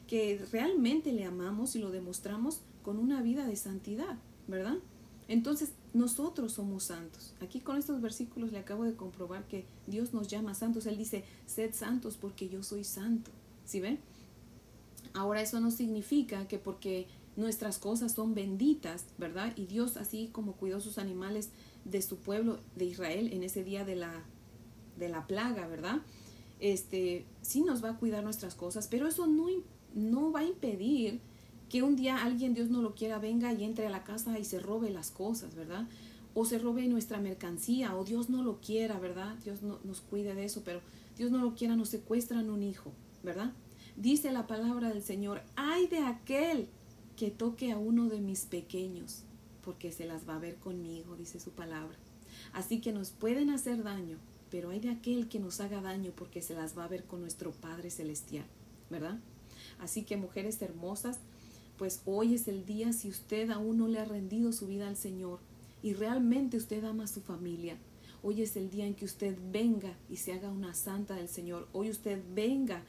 que 0.08 0.44
realmente 0.52 1.12
le 1.12 1.26
amamos 1.26 1.76
y 1.76 1.80
lo 1.80 1.92
demostramos 1.92 2.62
con 2.84 2.98
una 2.98 3.22
vida 3.22 3.46
de 3.46 3.56
santidad, 3.56 4.18
¿verdad? 4.47 4.77
Entonces 5.27 5.71
nosotros 5.93 6.53
somos 6.53 6.84
santos. 6.84 7.34
Aquí 7.41 7.60
con 7.60 7.77
estos 7.77 8.01
versículos 8.01 8.51
le 8.51 8.60
acabo 8.60 8.84
de 8.84 8.95
comprobar 8.95 9.47
que 9.47 9.65
Dios 9.88 10.13
nos 10.13 10.27
llama 10.27 10.56
santos. 10.56 10.86
Él 10.86 10.97
dice, 10.97 11.23
sed 11.45 11.73
santos 11.73 12.17
porque 12.19 12.49
yo 12.49 12.63
soy 12.63 12.84
santo. 12.84 13.32
¿Sí 13.65 13.79
ven? 13.79 13.99
Ahora 15.13 15.41
eso 15.41 15.60
no 15.60 15.71
significa 15.71 16.47
que 16.47 16.58
porque 16.58 17.08
nuestras 17.36 17.77
cosas 17.77 18.12
son 18.12 18.34
benditas, 18.34 19.06
¿verdad? 19.17 19.53
Y 19.56 19.65
Dios, 19.65 19.97
así 19.97 20.29
como 20.32 20.53
cuidó 20.53 20.82
sus 20.82 20.97
animales 20.97 21.49
de 21.86 22.01
su 22.01 22.17
pueblo 22.17 22.60
de 22.75 22.86
Israel 22.86 23.32
en 23.32 23.43
ese 23.43 23.63
día 23.63 23.86
de 23.86 23.95
la, 23.95 24.23
de 24.97 25.10
la 25.10 25.27
plaga, 25.27 25.67
¿verdad? 25.67 26.01
Este, 26.60 27.25
sí 27.41 27.62
nos 27.62 27.84
va 27.84 27.91
a 27.91 27.97
cuidar 27.97 28.23
nuestras 28.23 28.56
cosas, 28.56 28.88
pero 28.88 29.08
eso 29.08 29.27
no, 29.27 29.47
no 29.93 30.32
va 30.32 30.41
a 30.41 30.45
impedir 30.45 31.19
que 31.74 31.82
un 31.82 31.96
día 31.96 32.24
alguien, 32.24 32.54
Dios 32.54 32.70
no 32.70 32.84
lo 32.84 32.94
quiera, 32.94 33.18
venga 33.18 33.52
y 33.52 33.64
entre 33.64 33.88
a 33.88 33.90
la 33.90 34.04
casa 34.04 34.38
y 34.38 34.46
se 34.46 34.60
robe 34.60 34.92
las 34.92 35.10
cosas, 35.10 35.56
¿verdad? 35.56 35.88
O 36.36 36.46
se 36.46 36.60
robe 36.60 36.88
nuestra 36.88 37.20
mercancía, 37.20 37.96
o 37.96 38.06
Dios 38.06 38.30
no 38.30 38.44
lo 38.44 38.62
quiera, 38.62 39.00
¿verdad? 39.00 39.38
Dios 39.44 39.64
no, 39.64 39.80
nos 39.84 40.00
cuide 40.00 40.36
de 40.36 40.46
eso, 40.46 40.62
pero 40.64 40.82
Dios 41.18 41.32
no 41.32 41.40
lo 41.40 41.56
quiera, 41.56 41.76
nos 41.76 41.90
secuestran 41.90 42.52
un 42.52 42.62
hijo, 42.62 42.92
¿verdad? 43.24 43.54
Dice 43.98 44.32
la 44.32 44.46
palabra 44.46 44.90
del 44.90 45.02
Señor, 45.02 45.42
ay 45.56 45.88
de 45.88 45.98
aquel 45.98 46.68
que 47.18 47.32
toque 47.32 47.72
a 47.72 47.80
uno 47.80 48.08
de 48.08 48.22
mis 48.22 48.42
pequeños, 48.42 49.24
porque 49.64 49.92
se 49.92 50.06
las 50.06 50.30
va 50.30 50.36
a 50.36 50.40
ver 50.40 50.58
conmigo, 50.58 51.16
dice 51.16 51.40
su 51.40 51.54
palabra. 51.54 51.98
Así 52.54 52.82
que 52.82 52.92
nos 52.92 53.10
pueden 53.10 53.50
hacer 53.50 53.82
daño, 53.82 54.20
pero 54.52 54.70
hay 54.70 54.80
de 54.80 54.92
aquel 54.92 55.28
que 55.28 55.40
nos 55.40 55.60
haga 55.60 55.82
daño 55.82 56.12
porque 56.16 56.44
se 56.44 56.54
las 56.54 56.78
va 56.78 56.84
a 56.84 56.90
ver 56.90 57.06
con 57.06 57.22
nuestro 57.22 57.52
Padre 57.52 57.90
Celestial, 57.90 58.46
¿verdad? 58.92 59.18
Así 59.80 60.04
que 60.04 60.18
mujeres 60.18 60.62
hermosas, 60.62 61.20
pues 61.78 62.02
hoy 62.06 62.36
es 62.36 62.48
el 62.48 62.66
día 62.66 62.94
si 62.94 63.10
usted 63.10 63.50
aún 63.50 63.78
no 63.78 63.88
le 63.88 64.00
ha 64.00 64.06
rendido 64.06 64.52
su 64.52 64.68
vida 64.68 64.88
al 64.88 64.98
Señor 64.98 65.40
y 65.82 65.94
realmente 65.94 66.58
usted 66.58 66.84
ama 66.84 67.06
a 67.06 67.08
su 67.08 67.22
familia. 67.22 67.78
Hoy 68.22 68.42
es 68.42 68.56
el 68.56 68.70
día 68.70 68.86
en 68.86 68.96
que 68.96 69.06
usted 69.06 69.38
venga 69.52 69.98
y 70.10 70.18
se 70.18 70.34
haga 70.34 70.50
una 70.50 70.74
santa 70.74 71.16
del 71.16 71.28
Señor. 71.28 71.68
Hoy 71.74 71.90
usted 71.90 72.22
venga 72.34 72.84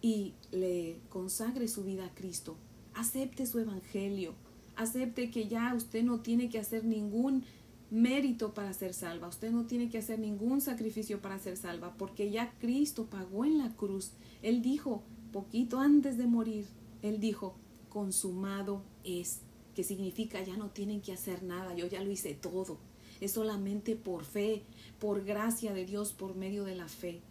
y 0.00 0.34
le 0.52 1.00
consagre 1.08 1.66
su 1.66 1.82
vida 1.82 2.06
a 2.06 2.14
Cristo 2.14 2.56
acepte 2.96 3.46
su 3.46 3.58
evangelio, 3.58 4.34
acepte 4.74 5.30
que 5.30 5.48
ya 5.48 5.74
usted 5.74 6.02
no 6.02 6.20
tiene 6.20 6.48
que 6.48 6.58
hacer 6.58 6.84
ningún 6.84 7.44
mérito 7.90 8.52
para 8.52 8.72
ser 8.72 8.94
salva, 8.94 9.28
usted 9.28 9.52
no 9.52 9.66
tiene 9.66 9.88
que 9.88 9.98
hacer 9.98 10.18
ningún 10.18 10.60
sacrificio 10.60 11.20
para 11.20 11.38
ser 11.38 11.56
salva, 11.56 11.94
porque 11.96 12.30
ya 12.30 12.52
Cristo 12.58 13.06
pagó 13.06 13.44
en 13.44 13.58
la 13.58 13.70
cruz. 13.76 14.12
Él 14.42 14.62
dijo, 14.62 15.02
poquito 15.32 15.78
antes 15.78 16.16
de 16.18 16.26
morir, 16.26 16.66
Él 17.02 17.20
dijo, 17.20 17.54
consumado 17.96 18.82
es, 19.04 19.40
que 19.74 19.82
significa 19.82 20.44
ya 20.44 20.58
no 20.58 20.68
tienen 20.68 21.00
que 21.00 21.14
hacer 21.14 21.42
nada, 21.42 21.74
yo 21.74 21.86
ya 21.86 22.04
lo 22.04 22.10
hice 22.10 22.34
todo. 22.34 22.76
Es 23.22 23.32
solamente 23.32 23.96
por 23.96 24.26
fe, 24.26 24.64
por 24.98 25.24
gracia 25.24 25.72
de 25.72 25.86
Dios, 25.86 26.12
por 26.12 26.36
medio 26.36 26.64
de 26.64 26.74
la 26.74 26.88
fe. 26.88 27.22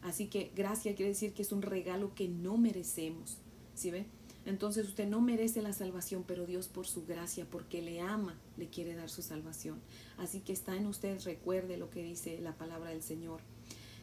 Así 0.00 0.28
que 0.28 0.50
gracia 0.56 0.94
quiere 0.94 1.10
decir 1.10 1.34
que 1.34 1.42
es 1.42 1.52
un 1.52 1.60
regalo 1.60 2.14
que 2.14 2.26
no 2.26 2.56
merecemos. 2.56 3.36
¿Sí 3.74 3.90
ve? 3.90 4.06
Entonces 4.46 4.88
usted 4.88 5.06
no 5.06 5.20
merece 5.20 5.60
la 5.60 5.74
salvación, 5.74 6.24
pero 6.26 6.46
Dios 6.46 6.68
por 6.68 6.86
su 6.86 7.04
gracia, 7.04 7.46
porque 7.50 7.82
le 7.82 8.00
ama, 8.00 8.40
le 8.56 8.70
quiere 8.70 8.94
dar 8.94 9.10
su 9.10 9.20
salvación. 9.20 9.78
Así 10.16 10.40
que 10.40 10.54
está 10.54 10.74
en 10.74 10.86
usted, 10.86 11.20
recuerde 11.24 11.76
lo 11.76 11.90
que 11.90 12.02
dice 12.02 12.40
la 12.40 12.56
palabra 12.56 12.88
del 12.88 13.02
Señor. 13.02 13.42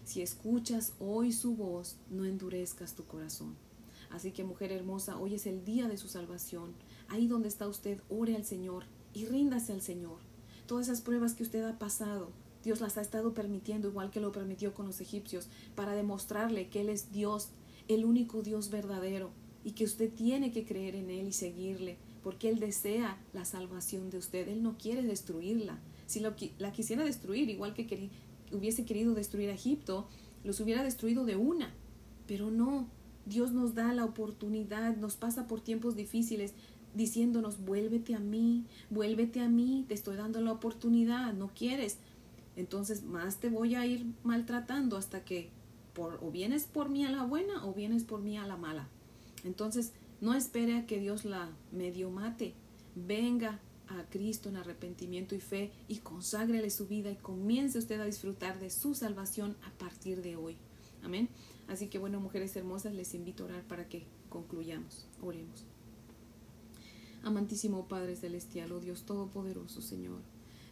Si 0.06 0.22
escuchas 0.22 0.94
hoy 1.00 1.34
su 1.34 1.56
voz, 1.56 1.98
no 2.12 2.26
endurezcas 2.26 2.94
tu 2.94 3.06
corazón. 3.06 3.56
Así 4.12 4.32
que 4.32 4.44
mujer 4.44 4.72
hermosa, 4.72 5.18
hoy 5.18 5.36
es 5.36 5.48
el 5.48 5.64
día 5.64 5.88
de 5.88 5.98
su 5.98 6.08
salvación. 6.08 6.74
Ahí 7.08 7.28
donde 7.28 7.48
está 7.48 7.68
usted, 7.68 8.02
ore 8.10 8.36
al 8.36 8.46
Señor 8.46 8.86
y 9.14 9.26
ríndase 9.26 9.74
al 9.74 9.82
Señor. 9.82 10.20
Todas 10.68 10.88
esas 10.88 11.02
pruebas 11.02 11.34
que 11.34 11.44
usted 11.44 11.64
ha 11.64 11.80
pasado, 11.80 12.32
Dios 12.64 12.82
las 12.82 12.98
ha 12.98 13.02
estado 13.02 13.34
permitiendo, 13.34 13.88
igual 13.88 14.12
que 14.12 14.20
lo 14.20 14.32
permitió 14.32 14.74
con 14.74 14.86
los 14.86 15.02
egipcios, 15.02 15.50
para 15.76 15.94
demostrarle 15.94 16.70
que 16.70 16.82
Él 16.82 16.90
es 16.90 17.12
Dios, 17.12 17.50
el 17.88 18.06
único 18.06 18.42
Dios 18.42 18.70
verdadero, 18.70 19.32
y 19.64 19.72
que 19.72 19.86
usted 19.86 20.12
tiene 20.12 20.52
que 20.52 20.66
creer 20.66 20.96
en 20.96 21.10
Él 21.10 21.28
y 21.28 21.34
seguirle, 21.34 21.98
porque 22.24 22.50
Él 22.50 22.60
desea 22.60 23.18
la 23.34 23.46
salvación 23.46 24.10
de 24.10 24.18
usted. 24.18 24.48
Él 24.48 24.62
no 24.64 24.78
quiere 24.78 25.04
destruirla. 25.04 25.80
Si 26.06 26.20
la 26.20 26.72
quisiera 26.72 27.04
destruir, 27.04 27.50
igual 27.50 27.74
que 27.74 28.10
hubiese 28.52 28.86
querido 28.86 29.14
destruir 29.14 29.50
a 29.50 29.54
Egipto, 29.54 30.08
los 30.44 30.60
hubiera 30.60 30.84
destruido 30.84 31.26
de 31.26 31.36
una. 31.36 31.74
Pero 32.28 32.52
no, 32.52 32.88
Dios 33.26 33.52
nos 33.52 33.76
da 33.76 33.94
la 33.94 34.06
oportunidad, 34.06 34.96
nos 34.98 35.16
pasa 35.16 35.48
por 35.48 35.62
tiempos 35.62 35.96
difíciles, 35.96 36.54
diciéndonos, 36.94 37.64
vuélvete 37.64 38.16
a 38.16 38.20
mí, 38.20 38.66
vuélvete 38.90 39.40
a 39.40 39.48
mí, 39.48 39.86
te 39.88 39.94
estoy 39.94 40.16
dando 40.16 40.42
la 40.42 40.52
oportunidad, 40.52 41.34
no 41.34 41.52
quieres. 41.54 41.98
Entonces 42.56 43.04
más 43.04 43.38
te 43.38 43.50
voy 43.50 43.76
a 43.76 43.86
ir 43.86 44.06
maltratando 44.24 44.98
hasta 44.98 45.24
que 45.24 45.50
por, 45.94 46.20
o 46.22 46.32
vienes 46.32 46.66
por 46.66 46.90
mí 46.90 47.06
a 47.06 47.12
la 47.12 47.24
buena 47.24 47.66
o 47.66 47.74
vienes 47.74 48.04
por 48.04 48.22
mí 48.22 48.38
a 48.38 48.46
la 48.46 48.58
mala. 48.58 48.88
Entonces 49.44 49.94
no 50.20 50.34
espere 50.34 50.78
a 50.78 50.86
que 50.86 51.00
Dios 51.00 51.26
la 51.26 51.50
medio 51.72 52.10
mate. 52.10 52.54
Venga 52.96 53.60
a 53.88 54.04
Cristo 54.10 54.50
en 54.50 54.58
arrepentimiento 54.58 55.36
y 55.36 55.40
fe 55.40 55.72
y 55.88 55.98
conságrele 55.98 56.70
su 56.70 56.88
vida 56.88 57.10
y 57.10 57.16
comience 57.16 57.78
usted 57.78 58.00
a 58.00 58.06
disfrutar 58.06 58.60
de 58.60 58.70
su 58.70 58.94
salvación 58.96 59.56
a 59.64 59.72
partir 59.78 60.22
de 60.22 60.36
hoy. 60.36 60.58
Amén. 61.04 61.30
Así 61.68 61.88
que 61.88 62.00
bueno, 62.00 62.20
mujeres 62.20 62.56
hermosas, 62.56 62.94
les 62.94 63.14
invito 63.14 63.44
a 63.44 63.48
orar 63.48 63.64
para 63.64 63.88
que 63.88 64.06
concluyamos. 64.30 65.08
Oremos. 65.22 65.66
Amantísimo 67.24 67.88
Padre 67.88 68.16
Celestial, 68.16 68.72
oh 68.72 68.80
Dios 68.80 69.04
Todopoderoso, 69.04 69.82
Señor. 69.82 70.22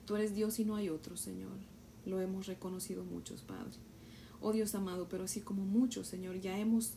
Tú 0.05 0.15
eres 0.15 0.33
Dios 0.33 0.59
y 0.59 0.65
no 0.65 0.75
hay 0.75 0.89
otro, 0.89 1.15
Señor. 1.15 1.57
Lo 2.05 2.19
hemos 2.19 2.47
reconocido 2.47 3.03
muchos, 3.03 3.43
Padre. 3.43 3.77
Oh 4.41 4.51
Dios 4.51 4.73
amado, 4.73 5.07
pero 5.09 5.25
así 5.25 5.41
como 5.41 5.63
muchos, 5.63 6.07
Señor, 6.07 6.39
ya 6.39 6.57
hemos 6.57 6.93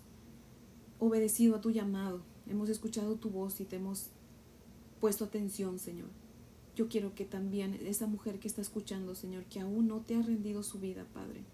obedecido 0.98 1.56
a 1.56 1.60
tu 1.60 1.70
llamado, 1.70 2.22
hemos 2.46 2.68
escuchado 2.68 3.16
tu 3.16 3.28
voz 3.28 3.60
y 3.60 3.64
te 3.64 3.76
hemos 3.76 4.10
puesto 5.00 5.24
atención, 5.24 5.78
Señor. 5.78 6.08
Yo 6.76 6.88
quiero 6.88 7.14
que 7.14 7.24
también 7.24 7.74
esa 7.74 8.06
mujer 8.06 8.38
que 8.38 8.48
está 8.48 8.62
escuchando, 8.62 9.14
Señor, 9.14 9.44
que 9.44 9.60
aún 9.60 9.88
no 9.88 10.00
te 10.00 10.14
ha 10.14 10.22
rendido 10.22 10.62
su 10.62 10.78
vida, 10.78 11.04
Padre, 11.12 11.44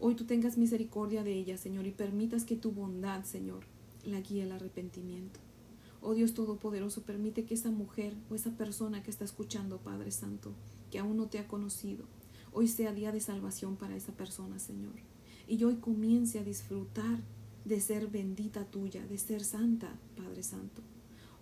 hoy 0.00 0.14
tú 0.14 0.24
tengas 0.24 0.58
misericordia 0.58 1.22
de 1.22 1.34
ella, 1.34 1.56
Señor, 1.56 1.86
y 1.86 1.92
permitas 1.92 2.44
que 2.44 2.56
tu 2.56 2.72
bondad, 2.72 3.24
Señor, 3.24 3.64
la 4.04 4.20
guíe 4.20 4.42
al 4.42 4.52
arrepentimiento. 4.52 5.40
Oh 6.00 6.14
Dios 6.14 6.34
Todopoderoso, 6.34 7.02
permite 7.02 7.44
que 7.44 7.54
esa 7.54 7.70
mujer 7.70 8.14
o 8.30 8.34
esa 8.34 8.50
persona 8.56 9.02
que 9.02 9.10
está 9.10 9.24
escuchando, 9.24 9.78
Padre 9.78 10.10
Santo, 10.10 10.52
que 10.90 10.98
aún 10.98 11.16
no 11.16 11.28
te 11.28 11.38
ha 11.38 11.48
conocido, 11.48 12.04
hoy 12.52 12.68
sea 12.68 12.92
día 12.92 13.12
de 13.12 13.20
salvación 13.20 13.76
para 13.76 13.96
esa 13.96 14.12
persona, 14.12 14.58
Señor. 14.58 14.94
Y 15.48 15.62
hoy 15.64 15.76
comience 15.76 16.38
a 16.38 16.44
disfrutar 16.44 17.20
de 17.64 17.80
ser 17.80 18.08
bendita 18.08 18.64
tuya, 18.64 19.04
de 19.06 19.18
ser 19.18 19.42
santa, 19.42 19.98
Padre 20.16 20.42
Santo. 20.42 20.82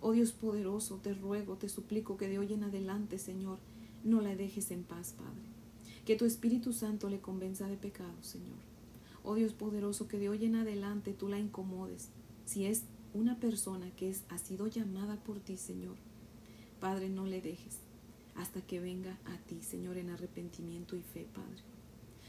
Oh 0.01 0.11
Dios 0.11 0.31
poderoso, 0.31 0.97
te 0.97 1.13
ruego, 1.13 1.57
te 1.57 1.69
suplico 1.69 2.17
que 2.17 2.27
de 2.27 2.39
hoy 2.39 2.53
en 2.53 2.63
adelante, 2.63 3.17
Señor, 3.19 3.59
no 4.03 4.21
la 4.21 4.35
dejes 4.35 4.71
en 4.71 4.83
paz, 4.83 5.13
Padre. 5.17 5.54
Que 6.05 6.15
tu 6.15 6.25
Espíritu 6.25 6.71
Santo 6.71 7.09
le 7.09 7.19
convenza 7.19 7.67
de 7.67 7.77
pecado, 7.77 8.21
Señor. 8.21 8.59
Oh 9.23 9.35
Dios 9.35 9.53
poderoso, 9.53 10.07
que 10.07 10.19
de 10.19 10.29
hoy 10.29 10.45
en 10.45 10.55
adelante 10.55 11.13
tú 11.13 11.27
la 11.27 11.39
incomodes. 11.39 12.09
Si 12.45 12.65
es 12.65 12.83
una 13.13 13.39
persona 13.39 13.89
que 13.95 14.09
es, 14.09 14.23
ha 14.29 14.37
sido 14.37 14.67
llamada 14.67 15.15
por 15.23 15.39
ti, 15.39 15.57
Señor, 15.57 15.95
Padre, 16.79 17.09
no 17.09 17.25
le 17.25 17.41
dejes 17.41 17.79
hasta 18.35 18.61
que 18.61 18.79
venga 18.79 19.17
a 19.25 19.37
ti, 19.47 19.61
Señor, 19.61 19.97
en 19.97 20.09
arrepentimiento 20.09 20.95
y 20.95 21.01
fe, 21.01 21.27
Padre. 21.33 21.63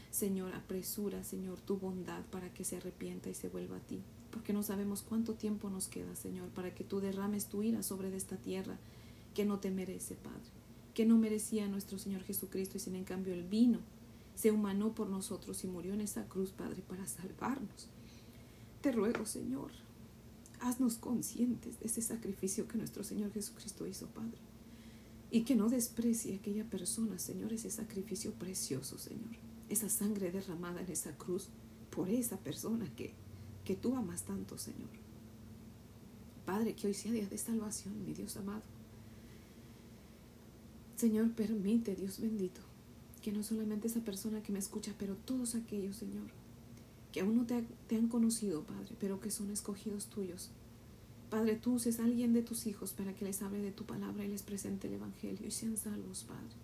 Señor, 0.09 0.53
apresura, 0.55 1.23
Señor, 1.23 1.59
tu 1.59 1.77
bondad 1.77 2.23
para 2.31 2.51
que 2.53 2.63
se 2.63 2.77
arrepienta 2.77 3.29
y 3.29 3.35
se 3.35 3.49
vuelva 3.49 3.77
a 3.77 3.81
ti, 3.81 4.01
porque 4.31 4.53
no 4.53 4.63
sabemos 4.63 5.03
cuánto 5.03 5.35
tiempo 5.35 5.69
nos 5.69 5.87
queda, 5.87 6.15
Señor, 6.15 6.47
para 6.49 6.73
que 6.73 6.83
tú 6.83 7.01
derrames 7.01 7.47
tu 7.47 7.61
ira 7.61 7.83
sobre 7.83 8.15
esta 8.15 8.37
tierra 8.37 8.79
que 9.35 9.45
no 9.45 9.59
te 9.59 9.69
merece, 9.69 10.15
Padre, 10.15 10.49
que 10.97 11.05
no 11.05 11.19
merecía 11.19 11.67
nuestro 11.67 11.99
Señor 11.99 12.23
Jesucristo 12.23 12.77
y 12.77 12.79
sin 12.79 12.95
en 12.95 13.03
cambio 13.03 13.31
el 13.31 13.43
vino, 13.43 13.77
se 14.33 14.49
humanó 14.49 14.95
por 14.95 15.09
nosotros 15.09 15.63
y 15.63 15.67
murió 15.67 15.93
en 15.93 16.01
esa 16.01 16.25
cruz, 16.25 16.49
Padre, 16.49 16.81
para 16.81 17.05
salvarnos. 17.05 17.87
Te 18.81 18.91
ruego, 18.91 19.27
Señor, 19.27 19.69
haznos 20.59 20.95
conscientes 20.95 21.79
de 21.79 21.85
ese 21.85 22.01
sacrificio 22.01 22.67
que 22.67 22.79
nuestro 22.79 23.03
Señor 23.03 23.31
Jesucristo 23.31 23.85
hizo, 23.85 24.07
Padre. 24.07 24.39
Y 25.29 25.43
que 25.43 25.55
no 25.55 25.69
desprecie 25.69 26.37
aquella 26.37 26.67
persona, 26.67 27.19
Señor, 27.19 27.53
ese 27.53 27.69
sacrificio 27.69 28.31
precioso, 28.33 28.97
Señor. 28.97 29.35
Esa 29.69 29.89
sangre 29.89 30.31
derramada 30.31 30.81
en 30.81 30.91
esa 30.91 31.15
cruz 31.15 31.49
por 31.91 32.09
esa 32.09 32.37
persona 32.37 32.91
que, 32.95 33.13
que 33.65 33.75
tú 33.75 33.95
amas 33.95 34.23
tanto, 34.23 34.57
Señor. 34.57 34.89
Padre, 36.43 36.73
que 36.73 36.87
hoy 36.87 36.95
sea 36.95 37.11
día 37.11 37.27
de 37.27 37.37
salvación, 37.37 38.03
mi 38.03 38.15
Dios 38.15 38.35
amado. 38.35 38.76
Señor, 40.97 41.31
permite, 41.33 41.95
Dios 41.95 42.19
bendito, 42.19 42.59
que 43.21 43.31
no 43.31 43.43
solamente 43.43 43.87
esa 43.87 44.01
persona 44.01 44.41
que 44.41 44.51
me 44.51 44.57
escucha, 44.57 44.95
pero 44.97 45.15
todos 45.15 45.53
aquellos, 45.53 45.95
Señor, 45.95 46.25
que 47.11 47.21
aún 47.21 47.37
no 47.37 47.45
te, 47.45 47.63
te 47.87 47.95
han 47.95 48.07
conocido, 48.07 48.63
Padre, 48.63 48.95
pero 48.99 49.19
que 49.19 49.29
son 49.29 49.51
escogidos 49.51 50.07
tuyos, 50.07 50.49
Padre, 51.29 51.55
tú 51.55 51.73
uses 51.73 51.99
a 51.99 52.03
alguien 52.03 52.33
de 52.33 52.41
tus 52.41 52.65
hijos 52.65 52.93
para 52.93 53.13
que 53.13 53.25
les 53.25 53.43
hable 53.43 53.61
de 53.61 53.71
tu 53.71 53.85
palabra 53.85 54.25
y 54.25 54.27
les 54.27 54.41
presente 54.41 54.87
el 54.87 54.95
Evangelio 54.95 55.45
y 55.45 55.51
sean 55.51 55.77
salvos, 55.77 56.23
Padre. 56.23 56.55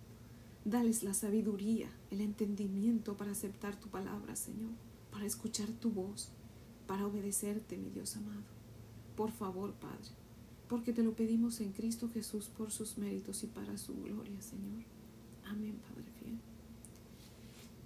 Dales 0.65 1.04
la 1.04 1.13
sabiduría, 1.13 1.91
el 2.10 2.22
entendimiento 2.22 3.15
para 3.15 3.34
aceptar 3.34 3.76
tu 3.80 3.89
palabra, 3.89 4.36
Señor, 4.36 4.72
para 5.12 5.28
escuchar 5.28 5.67
tu 5.67 5.91
voz, 5.91 6.30
para 6.88 7.06
obedecerte, 7.06 7.78
mi 7.78 7.91
Dios 7.91 8.15
amado. 8.17 8.41
Por 9.15 9.32
favor, 9.32 9.74
Padre, 9.74 10.10
porque 10.67 10.93
te 10.93 11.04
lo 11.04 11.13
pedimos 11.13 11.60
en 11.62 11.71
Cristo 11.71 12.10
Jesús 12.10 12.49
por 12.49 12.71
sus 12.71 12.97
méritos 12.97 13.43
y 13.43 13.47
para 13.47 13.78
su 13.78 13.95
gloria, 14.02 14.41
Señor. 14.41 14.84
Amén, 15.45 15.80
Padre 15.88 16.10
fiel. 16.19 16.38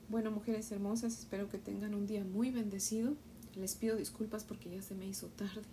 Bueno, 0.09 0.31
mujeres 0.31 0.71
hermosas, 0.71 1.19
espero 1.19 1.49
que 1.49 1.57
tengan 1.57 1.93
un 1.93 2.07
día 2.07 2.23
muy 2.23 2.51
bendecido. 2.51 3.15
Les 3.55 3.75
pido 3.75 3.95
disculpas 3.95 4.43
porque 4.43 4.69
ya 4.69 4.81
se 4.81 4.95
me 4.95 5.07
hizo 5.07 5.27
tarde. 5.27 5.63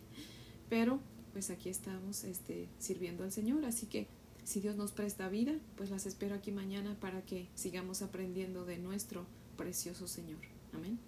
Pero 0.68 0.98
pues 1.32 1.50
aquí 1.50 1.68
estamos 1.68 2.24
este, 2.24 2.68
sirviendo 2.78 3.24
al 3.24 3.32
Señor, 3.32 3.64
así 3.64 3.86
que 3.86 4.06
si 4.44 4.60
Dios 4.60 4.76
nos 4.76 4.92
presta 4.92 5.28
vida, 5.28 5.58
pues 5.76 5.90
las 5.90 6.06
espero 6.06 6.34
aquí 6.34 6.52
mañana 6.52 6.96
para 7.00 7.22
que 7.22 7.48
sigamos 7.54 8.02
aprendiendo 8.02 8.64
de 8.64 8.78
nuestro 8.78 9.26
precioso 9.56 10.06
Señor. 10.06 10.40
Amén. 10.72 10.98